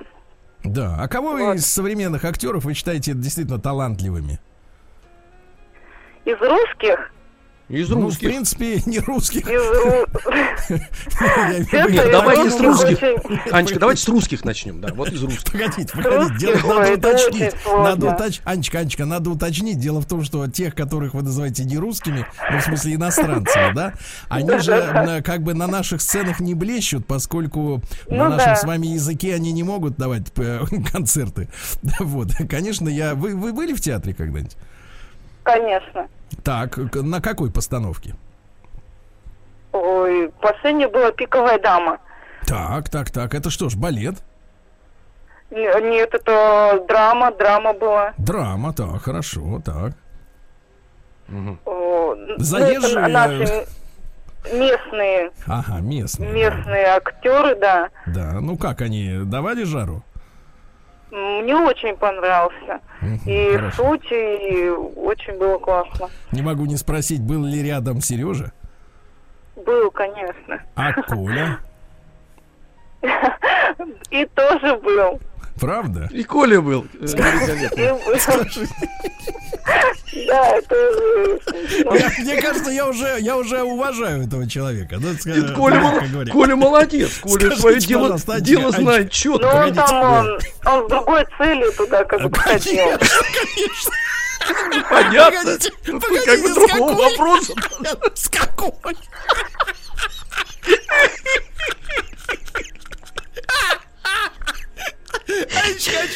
да. 0.65 0.97
А 0.99 1.09
кого 1.09 1.33
вот. 1.33 1.57
из 1.57 1.67
современных 1.67 2.25
актеров 2.25 2.65
вы 2.65 2.73
считаете 2.73 3.13
действительно 3.13 3.61
талантливыми? 3.61 4.39
Из 6.25 6.41
русских? 6.41 7.13
Из 7.71 7.89
русских. 7.89 8.01
Ну, 8.01 8.11
в 8.11 8.19
принципе, 8.19 8.83
не 8.87 8.99
русских. 8.99 9.47
Нет, 9.47 9.63
давайте 12.11 12.51
с 12.51 12.61
русских. 12.61 12.99
Анечка, 13.53 13.79
давайте 13.79 14.03
с 14.03 14.09
русских 14.09 14.45
начнем. 14.45 14.81
Да, 14.81 14.93
вот 14.93 15.11
из 15.11 15.23
русских. 15.23 15.53
Погодите, 15.53 15.95
погодите. 15.95 16.57
Надо 16.67 16.95
уточнить. 16.95 17.55
Надо 17.67 18.13
уточнить. 18.13 18.43
Анечка, 18.45 18.81
Анечка, 18.81 19.05
надо 19.05 19.31
уточнить. 19.31 19.79
Дело 19.79 20.01
в 20.01 20.07
том, 20.07 20.25
что 20.25 20.49
тех, 20.49 20.75
которых 20.75 21.15
вы 21.15 21.23
называете 21.23 21.63
не 21.65 21.79
русскими, 21.79 22.27
ну, 22.51 22.59
в 22.59 22.63
смысле 22.63 22.97
иностранцами, 22.97 23.73
да, 23.73 23.95
они 24.29 24.59
же 24.59 25.23
как 25.25 25.43
бы 25.43 25.55
на 25.55 25.69
наших 25.69 26.03
сценах 26.03 26.41
не 26.41 26.55
блещут, 26.55 27.07
поскольку 27.07 27.81
на 28.09 28.29
ну 28.29 28.37
нашем 28.37 28.57
с 28.57 28.65
вами 28.65 28.89
языке 28.89 29.33
они 29.35 29.53
не 29.53 29.63
могут 29.63 29.97
давать 29.97 30.33
концерты. 30.93 31.49
Вот, 32.01 32.31
конечно, 32.49 32.89
я... 32.89 33.15
Вы 33.15 33.53
были 33.53 33.73
в 33.73 33.81
театре 33.81 34.15
когда-нибудь? 34.15 34.57
Конечно. 35.45 36.09
Так, 36.45 36.77
на 36.95 37.21
какой 37.21 37.51
постановке? 37.51 38.15
Ой, 39.73 40.31
последняя 40.41 40.89
была 40.89 41.13
«Пиковая 41.13 41.59
дама». 41.59 41.99
Так, 42.47 42.89
так, 42.89 43.11
так. 43.11 43.35
Это 43.35 43.51
что 43.51 43.69
ж, 43.69 43.77
балет? 43.77 44.17
Нет, 45.51 46.15
это 46.15 46.85
драма, 46.89 47.33
драма 47.33 47.73
была. 47.75 48.15
Драма, 48.19 48.73
так, 48.73 49.03
хорошо, 49.03 49.61
так. 49.65 49.93
Ну, 51.29 51.57
это 52.15 52.43
Заезжие- 52.43 53.07
наши 53.09 53.67
местные, 54.53 55.31
Ага, 55.47 55.81
местные. 55.81 56.33
местные 56.33 56.87
актеры, 56.87 57.55
да. 57.57 57.91
Да, 58.07 58.41
ну 58.41 58.57
как 58.57 58.81
они, 58.81 59.21
давали 59.25 59.65
жару? 59.65 60.03
Мне 61.11 61.57
очень 61.57 61.97
понравился. 61.97 62.81
И 63.27 63.57
хорошо. 63.57 63.77
суть, 63.77 64.13
и 64.13 64.69
очень 64.69 65.39
было 65.39 65.59
классно. 65.59 66.09
Не 66.33 66.43
могу 66.43 66.67
не 66.67 66.77
спросить, 66.77 67.21
был 67.21 67.45
ли 67.45 67.63
рядом 67.63 68.01
Сережа? 68.01 68.53
Был, 69.57 69.91
конечно. 69.91 70.63
А 70.75 70.93
Коля? 71.03 71.59
И 74.11 74.25
тоже 74.27 74.77
был. 74.77 75.21
Правда? 75.61 76.09
И 76.13 76.23
Коля 76.25 76.61
был. 76.61 76.87
Да, 80.27 80.57
это. 80.57 80.75
Я- 81.95 82.11
Мне 82.19 82.41
кажется, 82.43 82.71
я 82.71 82.87
уже, 82.89 83.17
я 83.21 83.37
уже 83.37 83.63
уважаю 83.63 84.25
этого 84.27 84.49
человека. 84.49 84.97
Ну, 85.01 85.11
ска- 85.13 85.51
И 85.53 85.55
Коля, 85.55 85.81
мол-. 85.81 86.27
Коля 86.33 86.57
молодец. 86.57 87.19
Коля 87.21 87.35
Скажите, 87.35 87.61
свое 87.61 87.79
дело, 87.81 88.19
дело 88.41 88.71
знает 88.73 89.05
Ну, 89.05 89.11
четко. 89.11 89.45
он 89.47 89.53
Погодите, 89.53 89.87
там, 89.87 90.03
он, 90.03 90.39
он 90.67 90.87
с 90.87 90.89
другой 90.91 91.27
целью 91.39 91.73
туда 91.73 92.05
как 92.05 92.23
бы 92.29 92.39
ходил. 92.39 92.77
Конечно, 92.77 93.17
конечно. 93.55 93.93
Понятно. 94.91 95.41
Погодите, 95.43 95.73
Ну, 95.87 96.01
погодите, 96.01 96.27
Как 96.31 96.41
бы 96.43 96.49
с 96.49 96.55
другого 96.55 96.93
вопроса. 97.03 97.53
С 98.15 98.29
какой? 98.29 98.73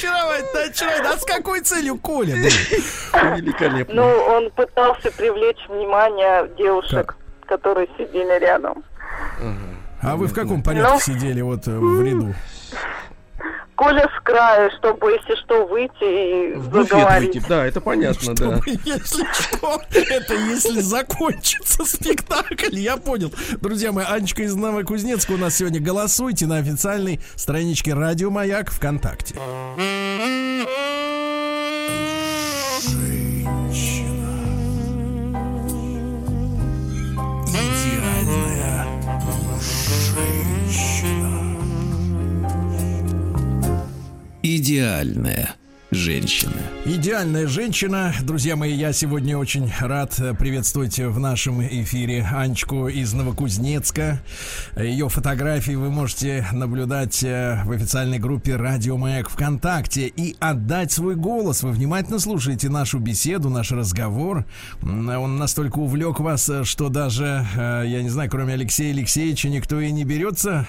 Анечка, 0.06 0.58
очаровательно, 0.60 0.62
очаровательно. 0.64 1.10
А 1.10 1.18
с 1.18 1.24
какой 1.24 1.60
целью 1.60 1.98
Коля? 1.98 2.34
Великолепно. 3.36 3.94
Ну, 3.94 4.02
он 4.04 4.50
пытался 4.50 5.10
привлечь 5.12 5.58
внимание 5.68 6.48
девушек, 6.56 7.16
которые 7.46 7.88
сидели 7.98 8.38
рядом. 8.38 8.84
А 10.02 10.16
вы 10.16 10.26
в 10.26 10.34
каком 10.34 10.62
порядке 10.62 10.92
Ну. 10.92 11.00
сидели 11.00 11.40
вот 11.40 11.66
э, 11.66 11.70
в 11.70 12.02
ряду? 12.02 12.34
Коля 13.76 14.08
с 14.08 14.22
края, 14.22 14.70
чтобы, 14.78 15.10
если 15.12 15.34
что, 15.42 15.66
выйти 15.66 16.52
и 16.52 16.54
В 16.54 16.68
буфет 16.70 16.88
заговорить. 16.90 17.34
выйти. 17.34 17.46
Да, 17.48 17.66
это 17.66 17.80
понятно, 17.80 18.34
да. 18.34 18.56
Чтобы, 18.56 18.78
если 18.84 19.24
что, 19.32 19.80
это 19.90 20.34
если 20.34 20.80
закончится 20.80 21.84
спектакль, 21.84 22.78
я 22.78 22.96
понял. 22.96 23.32
Друзья 23.60 23.90
мои, 23.90 24.04
Анечка 24.08 24.42
из 24.42 24.54
Новокузнецка 24.54 25.32
у 25.32 25.36
нас 25.38 25.56
сегодня. 25.56 25.80
Голосуйте 25.80 26.46
на 26.46 26.58
официальной 26.58 27.20
страничке 27.34 27.94
Радио 27.94 28.30
Маяк 28.30 28.70
ВКонтакте. 28.70 29.34
Идеальная 44.46 45.56
женщина. 45.94 46.52
Идеальная 46.84 47.46
женщина. 47.46 48.12
Друзья 48.22 48.56
мои, 48.56 48.74
я 48.74 48.92
сегодня 48.92 49.38
очень 49.38 49.72
рад 49.80 50.14
приветствовать 50.38 50.98
в 50.98 51.18
нашем 51.18 51.62
эфире 51.62 52.28
Анечку 52.30 52.88
из 52.88 53.14
Новокузнецка. 53.14 54.20
Ее 54.76 55.08
фотографии 55.08 55.72
вы 55.72 55.90
можете 55.90 56.46
наблюдать 56.52 57.22
э, 57.22 57.62
в 57.64 57.70
официальной 57.70 58.18
группе 58.18 58.56
Радио 58.56 58.98
Маяк 58.98 59.30
ВКонтакте 59.30 60.08
и 60.08 60.36
отдать 60.40 60.92
свой 60.92 61.14
голос. 61.14 61.62
Вы 61.62 61.70
внимательно 61.70 62.18
слушаете 62.18 62.68
нашу 62.68 62.98
беседу, 62.98 63.48
наш 63.48 63.70
разговор. 63.70 64.44
Он 64.82 65.38
настолько 65.38 65.78
увлек 65.78 66.20
вас, 66.20 66.48
э, 66.48 66.64
что 66.64 66.88
даже, 66.88 67.46
э, 67.56 67.84
я 67.86 68.02
не 68.02 68.10
знаю, 68.10 68.28
кроме 68.28 68.54
Алексея 68.54 68.92
Алексеевича, 68.92 69.48
никто 69.48 69.80
и 69.80 69.90
не 69.92 70.04
берется 70.04 70.66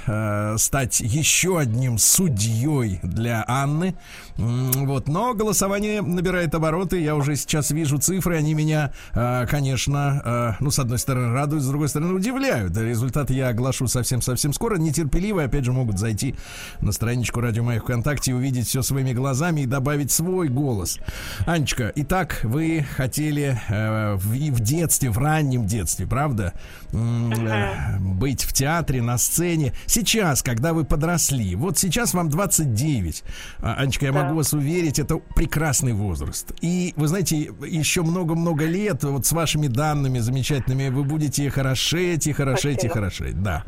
стать 0.58 1.00
еще 1.00 1.60
одним 1.60 1.98
судьей 1.98 3.00
для 3.04 3.44
Анны. 3.48 3.96
Вот, 4.38 5.08
но 5.16 5.34
голосование 5.34 6.02
набирает 6.02 6.54
обороты. 6.56 7.00
Я 7.00 7.16
уже 7.16 7.38
сейчас 7.38 7.72
вижу 7.72 7.98
цифры, 8.00 8.36
они 8.36 8.54
меня, 8.54 8.92
э, 9.14 9.46
конечно, 9.50 10.22
э, 10.26 10.52
ну, 10.60 10.72
с 10.72 10.78
одной 10.78 11.00
стороны, 11.00 11.32
радуют, 11.32 11.64
с 11.64 11.68
другой 11.70 11.88
стороны, 11.88 12.14
удивляют. 12.14 12.76
Результаты 12.76 13.34
я 13.34 13.48
оглашу 13.48 13.88
совсем-совсем 13.88 14.52
скоро. 14.52 14.76
Нетерпеливые, 14.78 15.46
опять 15.46 15.64
же, 15.64 15.72
могут 15.72 16.00
зайти 16.00 16.36
на 16.82 16.92
страничку 16.92 17.40
Радио 17.40 17.64
Моих 17.64 17.84
ВКонтакте 17.84 18.32
и 18.32 18.34
увидеть 18.34 18.68
все 18.68 18.82
своими 18.82 19.14
глазами 19.14 19.62
и 19.62 19.66
добавить 19.66 20.12
свой 20.12 20.50
голос. 20.50 21.00
Анечка, 21.46 21.94
итак, 21.96 22.42
вы 22.44 22.86
хотели 22.98 23.58
э, 23.70 24.16
в, 24.16 24.34
и 24.34 24.52
в 24.52 24.60
детстве, 24.60 25.12
в 25.12 25.18
раннем 25.18 25.66
детстве, 25.66 26.08
правда, 26.08 26.52
э, 26.92 28.00
быть 28.00 28.44
в 28.44 28.52
театре, 28.52 29.02
на 29.02 29.18
сцене. 29.18 29.72
Сейчас, 29.86 30.44
когда 30.44 30.74
вы 30.74 30.84
подросли, 30.84 31.56
вот 31.56 31.78
сейчас 31.78 32.14
вам 32.14 32.28
29. 32.28 33.24
А, 33.60 33.76
Анечка, 33.76 34.08
я 34.08 34.12
могу 34.12 34.36
вас 34.36 34.52
уверить, 34.52 35.05
это 35.06 35.18
прекрасный 35.36 35.94
возраст. 35.94 36.52
И, 36.62 36.94
вы 36.98 37.08
знаете, 37.08 37.38
еще 37.66 38.02
много-много 38.02 38.66
лет, 38.66 39.04
вот 39.04 39.26
с 39.26 39.32
вашими 39.32 39.68
данными 39.68 40.20
замечательными, 40.20 40.90
вы 40.90 41.04
будете 41.04 41.50
хорошеть 41.50 42.28
и 42.28 42.34
хорошеть 42.34 42.84
и 42.84 42.88
Спасибо. 42.90 42.94
хорошеть. 42.94 43.42
Да. 43.44 43.64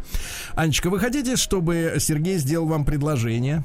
Анечка, 0.55 0.89
вы 0.89 0.99
хотите, 0.99 1.35
чтобы 1.35 1.95
Сергей 1.99 2.37
сделал 2.37 2.67
вам 2.67 2.85
предложение? 2.85 3.63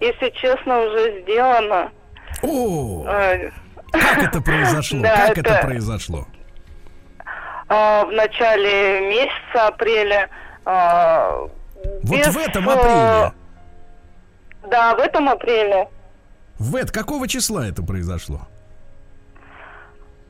Если 0.00 0.30
честно, 0.40 0.80
уже 0.80 1.22
сделано. 1.22 1.90
О, 2.42 3.04
Э, 3.08 3.50
как 3.92 4.22
это 4.22 4.40
произошло? 4.40 5.00
Да, 5.02 5.26
Как 5.28 5.38
это 5.38 5.50
это- 5.54 5.66
произошло? 5.66 6.26
а, 7.68 8.04
В 8.06 8.12
начале 8.12 9.00
месяца 9.10 9.66
апреля. 9.68 10.28
а, 10.64 11.30
Вот 12.02 12.10
без, 12.16 12.34
в 12.34 12.38
этом 12.38 12.68
э, 12.68 12.72
апреле. 12.72 13.32
Да, 14.70 14.94
в 14.94 14.98
этом 15.00 15.28
апреле. 15.28 15.88
В 16.58 16.74
это 16.76 16.92
какого 16.92 17.28
числа 17.28 17.66
это 17.68 17.82
произошло? 17.82 18.40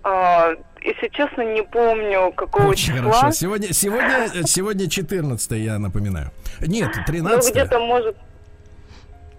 А, 0.04 0.50
Если 0.82 1.08
честно, 1.08 1.42
не 1.54 1.62
помню, 1.62 2.32
какого 2.32 2.66
Очень 2.68 2.94
числа. 2.94 3.12
хорошо. 3.12 3.30
Сегодня, 3.32 3.72
сегодня, 3.72 4.28
сегодня 4.46 4.88
14 4.88 5.50
я 5.52 5.78
напоминаю. 5.78 6.30
Нет, 6.60 6.90
Ну, 6.96 7.02
13 7.06 7.50
где-то, 7.50 7.78
может, 7.80 8.16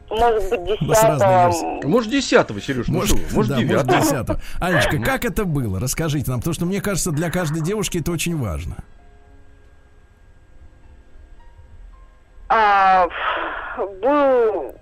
может 0.09 0.49
быть, 0.63 0.81
У 0.81 0.85
вас 0.85 1.03
разные 1.03 1.47
10 1.51 1.61
версии. 1.63 1.85
Может, 1.87 2.11
десятого, 2.11 2.61
Сереж, 2.61 2.87
ну 2.87 2.93
Может, 2.95 3.17
что 3.17 3.35
может, 3.35 3.51
да, 3.51 3.55
может, 3.61 3.67
девятого. 3.87 4.35
10 4.39 4.39
Анечка, 4.59 4.99
как 4.99 5.25
это 5.25 5.45
было? 5.45 5.79
Расскажите 5.79 6.29
нам, 6.31 6.39
потому 6.39 6.53
что 6.55 6.65
мне 6.65 6.81
кажется, 6.81 7.11
для 7.11 7.29
каждой 7.29 7.61
девушки 7.61 7.99
это 7.99 8.11
очень 8.11 8.35
важно. 8.37 8.77
А, 12.49 13.07
был 14.01 14.73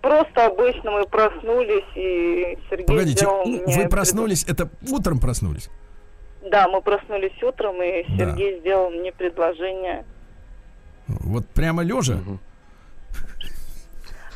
просто 0.00 0.46
обычно 0.46 0.90
мы 0.92 1.06
проснулись, 1.06 1.84
и 1.94 2.58
Сергей 2.68 2.86
Погодите, 2.86 3.18
сделал 3.18 3.42
у- 3.42 3.46
мне 3.46 3.58
вы 3.66 3.74
пред- 3.74 3.90
проснулись, 3.90 4.44
это 4.48 4.68
утром 4.90 5.18
проснулись? 5.18 5.68
Да, 6.50 6.68
мы 6.68 6.80
проснулись 6.80 7.42
утром, 7.42 7.82
и 7.82 8.04
Да. 8.08 8.16
Сергей 8.30 8.58
сделал 8.60 8.90
мне 8.90 9.12
предложение. 9.12 10.04
Вот 11.08 11.46
прямо 11.48 11.82
лежа? 11.82 12.18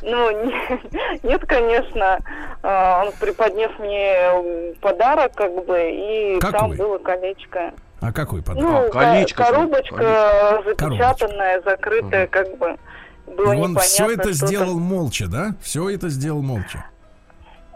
Ну, 0.01 0.29
не- 0.45 1.27
нет, 1.27 1.45
конечно, 1.47 2.19
а, 2.61 3.03
он 3.05 3.11
преподнес 3.19 3.71
мне 3.79 4.75
подарок, 4.81 5.33
как 5.35 5.65
бы, 5.65 5.89
и 5.91 6.39
там 6.41 6.51
Какой? 6.51 6.77
было 6.77 6.97
колечко. 6.99 7.73
А 8.01 8.11
какой 8.11 8.43
подарок? 8.43 8.69
Ну, 8.69 8.77
А, 8.87 8.89
колечко, 8.89 9.43
ко- 9.43 9.45
что 9.45 9.61
ли? 9.63 9.69
коробочка 9.71 10.61
запечатанная, 10.65 11.61
закрытая, 11.61 12.23
Мгм. 12.25 12.31
как 12.31 12.57
бы. 12.57 12.77
Было 13.27 13.53
И 13.53 13.57
он 13.57 13.71
непонятно, 13.71 13.79
все 13.81 14.11
это 14.11 14.33
что 14.33 14.39
там. 14.39 14.47
сделал 14.47 14.79
молча, 14.79 15.27
да? 15.27 15.55
Все 15.61 15.89
это 15.89 16.09
сделал 16.09 16.41
молча. 16.41 16.85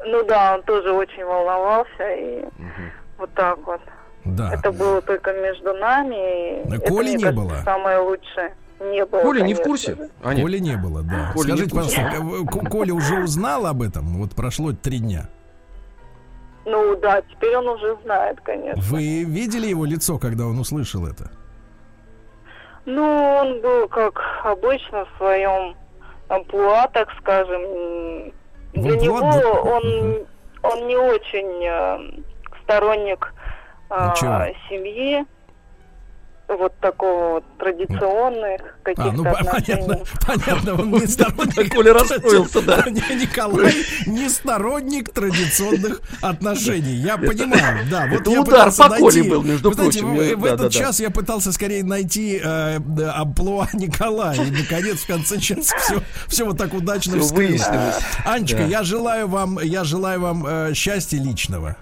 Ну 0.05 0.23
да, 0.25 0.55
он 0.55 0.63
тоже 0.63 0.91
очень 0.91 1.25
волновался, 1.25 2.09
и 2.17 2.45
Мгм. 2.57 2.91
вот 3.17 3.33
так 3.33 3.57
вот. 3.65 3.81
Да. 4.25 4.53
Это 4.53 4.71
было 4.71 5.01
только 5.01 5.33
между 5.33 5.73
нами. 5.73 6.63
и 6.63 6.75
это, 6.75 6.87
Коли 6.87 7.03
мне 7.09 7.15
не 7.15 7.23
кажется, 7.23 7.41
было? 7.45 7.55
Самое 7.65 7.97
лучшее. 7.99 8.53
Не 8.79 9.05
было. 9.05 9.21
Коля 9.21 9.41
не 9.41 9.53
в 9.53 9.57
конечно 9.57 9.63
курсе? 9.71 9.95
же. 9.95 10.09
Аня? 10.23 10.41
Коли 10.41 10.59
не 10.59 10.77
было, 10.77 11.01
да. 11.03 11.31
Коля 11.33 11.47
Скажите, 11.55 11.75
пожалуйста, 11.75 12.01
К- 12.45 12.69
Коля 12.69 12.93
уже 12.93 13.23
узнал 13.23 13.65
об 13.65 13.81
этом? 13.81 14.17
Вот 14.19 14.31
прошло 14.35 14.71
три 14.71 14.99
дня. 14.99 15.27
Ну 16.65 16.95
да, 16.97 17.21
теперь 17.23 17.57
он 17.57 17.67
уже 17.67 17.97
знает, 18.03 18.39
конечно. 18.41 18.81
Вы 18.83 19.23
видели 19.23 19.67
его 19.67 19.85
лицо, 19.85 20.17
когда 20.17 20.45
он 20.45 20.59
услышал 20.59 21.05
это? 21.07 21.31
Ну, 22.91 23.35
он 23.35 23.61
был 23.61 23.87
как 23.87 24.19
обычно 24.43 25.05
в 25.05 25.17
своем 25.17 25.75
амплуа, 26.27 26.87
так 26.87 27.07
скажем. 27.19 27.61
В 28.73 28.81
Для 28.81 28.97
него 28.97 29.17
он, 29.17 30.25
он 30.63 30.87
не 30.87 30.95
очень 30.95 31.65
э, 31.65 32.21
сторонник 32.63 33.31
А 33.91 34.15
чего? 34.15 34.43
семьи. 34.69 35.23
Вот 36.57 36.73
такого 36.79 37.33
вот 37.33 37.43
традиционных 37.59 38.61
каких-то 38.83 39.09
А, 39.09 39.13
ну 39.13 39.27
отношений. 39.29 39.83
понятно, 39.87 39.99
понятно, 40.25 40.73
он 40.81 40.91
не 40.91 41.07
сторонник. 41.07 41.73
Коля 41.75 41.93
расстроился, 41.93 42.61
да. 42.61 42.83
Не, 42.89 43.01
Николай 43.21 43.73
не 44.07 44.29
сторонник 44.29 45.09
традиционных 45.13 46.01
отношений. 46.21 46.93
Я 46.93 47.17
понимаю, 47.17 47.85
да. 47.89 48.07
Вот 48.11 48.21
Это 48.21 48.31
я 48.31 48.41
удар 48.41 48.71
по 48.75 48.89
Коле 48.89 49.23
был, 49.23 49.43
между 49.43 49.69
Вы 49.69 49.75
знаете, 49.75 49.99
прочим. 49.99 50.39
в- 50.39 50.45
этот 50.45 50.71
час 50.71 50.99
я 50.99 51.09
пытался 51.11 51.51
скорее 51.51 51.83
найти 51.83 52.41
э, 52.43 52.79
амплуа 53.15 53.67
Николая. 53.73 54.35
И, 54.43 54.49
наконец, 54.51 54.99
в 55.01 55.07
конце 55.07 55.37
часа 55.39 55.75
все, 55.77 56.01
все 56.27 56.45
вот 56.45 56.57
так 56.57 56.73
удачно 56.73 57.17
выяснилось. 57.17 57.95
Анечка, 58.25 58.63
я 58.65 58.83
желаю 58.83 59.27
вам, 59.27 59.59
я 59.61 59.83
желаю 59.83 60.19
вам 60.21 60.45
э, 60.47 60.73
счастья 60.73 61.17
личного. 61.19 61.75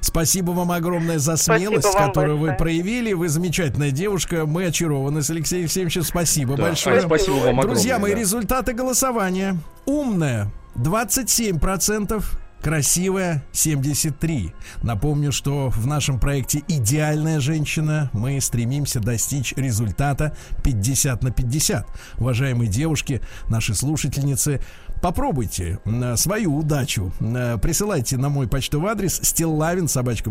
Спасибо 0.00 0.50
вам 0.52 0.72
огромное 0.72 1.18
за 1.18 1.36
Спасибо 1.36 1.68
смелость, 1.70 1.94
вам 1.94 2.08
которую 2.08 2.38
вы 2.38 2.52
проявили. 2.54 3.12
Вы 3.12 3.28
замечательная 3.28 3.90
девушка. 3.90 4.46
Мы 4.46 4.66
очарованы 4.66 5.22
с 5.22 5.30
Алексеем 5.30 5.62
Алексеевичем. 5.62 6.02
Спасибо 6.02 6.56
Да, 6.56 6.64
большое. 6.64 7.00
Спасибо 7.00 7.34
вам 7.34 7.42
огромное. 7.42 7.62
Друзья 7.64 7.98
мои, 7.98 8.12
да. 8.12 8.18
результаты 8.20 8.72
голосования. 8.72 9.56
Умная 9.86 10.50
27%. 10.76 12.22
Красивая 12.62 13.44
73. 13.50 14.52
Напомню, 14.84 15.32
что 15.32 15.68
в 15.70 15.84
нашем 15.88 16.20
проекте 16.20 16.62
«Идеальная 16.68 17.40
женщина» 17.40 18.08
мы 18.12 18.40
стремимся 18.40 19.00
достичь 19.00 19.52
результата 19.56 20.36
50 20.62 21.24
на 21.24 21.32
50. 21.32 21.88
Уважаемые 22.18 22.70
девушки, 22.70 23.20
наши 23.48 23.74
слушательницы, 23.74 24.60
попробуйте 25.02 25.78
м, 25.84 26.16
свою 26.16 26.56
удачу. 26.56 27.12
М, 27.20 27.58
Присылайте 27.60 28.16
на 28.16 28.30
мой 28.30 28.48
почтовый 28.48 28.92
адрес 28.92 29.20
стилавин 29.22 29.88
собачка 29.88 30.30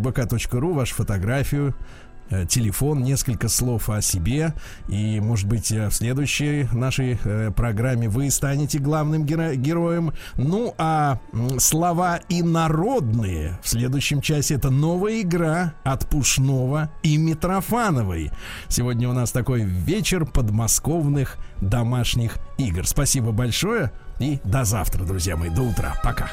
вашу 0.73 0.95
фотографию, 0.95 1.75
э, 2.29 2.45
телефон, 2.47 3.03
несколько 3.03 3.49
слов 3.49 3.89
о 3.89 4.01
себе. 4.01 4.53
И, 4.87 5.19
может 5.19 5.47
быть, 5.49 5.69
э, 5.73 5.89
в 5.89 5.93
следующей 5.93 6.67
нашей 6.71 7.19
э, 7.21 7.51
программе 7.53 8.07
вы 8.07 8.31
станете 8.31 8.79
главным 8.79 9.25
геро- 9.25 9.55
героем. 9.55 10.13
Ну, 10.37 10.73
а 10.77 11.19
слова 11.59 12.21
инородные 12.29 13.59
в 13.61 13.67
следующем 13.67 14.21
часе 14.21 14.55
это 14.55 14.69
новая 14.69 15.21
игра 15.21 15.73
от 15.83 16.07
Пушного 16.09 16.89
и 17.03 17.17
Митрофановой. 17.17 18.31
Сегодня 18.69 19.09
у 19.09 19.13
нас 19.13 19.31
такой 19.31 19.63
вечер 19.63 20.25
подмосковных 20.25 21.37
домашних 21.59 22.37
игр. 22.57 22.87
Спасибо 22.87 23.31
большое 23.33 23.91
и 24.19 24.39
до 24.43 24.63
завтра, 24.63 25.03
друзья 25.03 25.35
мои. 25.35 25.49
До 25.49 25.63
утра. 25.63 25.95
Пока. 26.03 26.29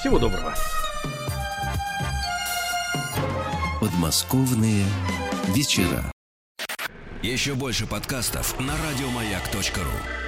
Всего 0.00 0.18
доброго. 0.18 0.54
Подмосковные 3.80 4.84
вечера. 5.48 6.04
Еще 7.22 7.54
больше 7.54 7.86
подкастов 7.86 8.58
на 8.60 8.74
радиомаяк.ру. 8.76 10.27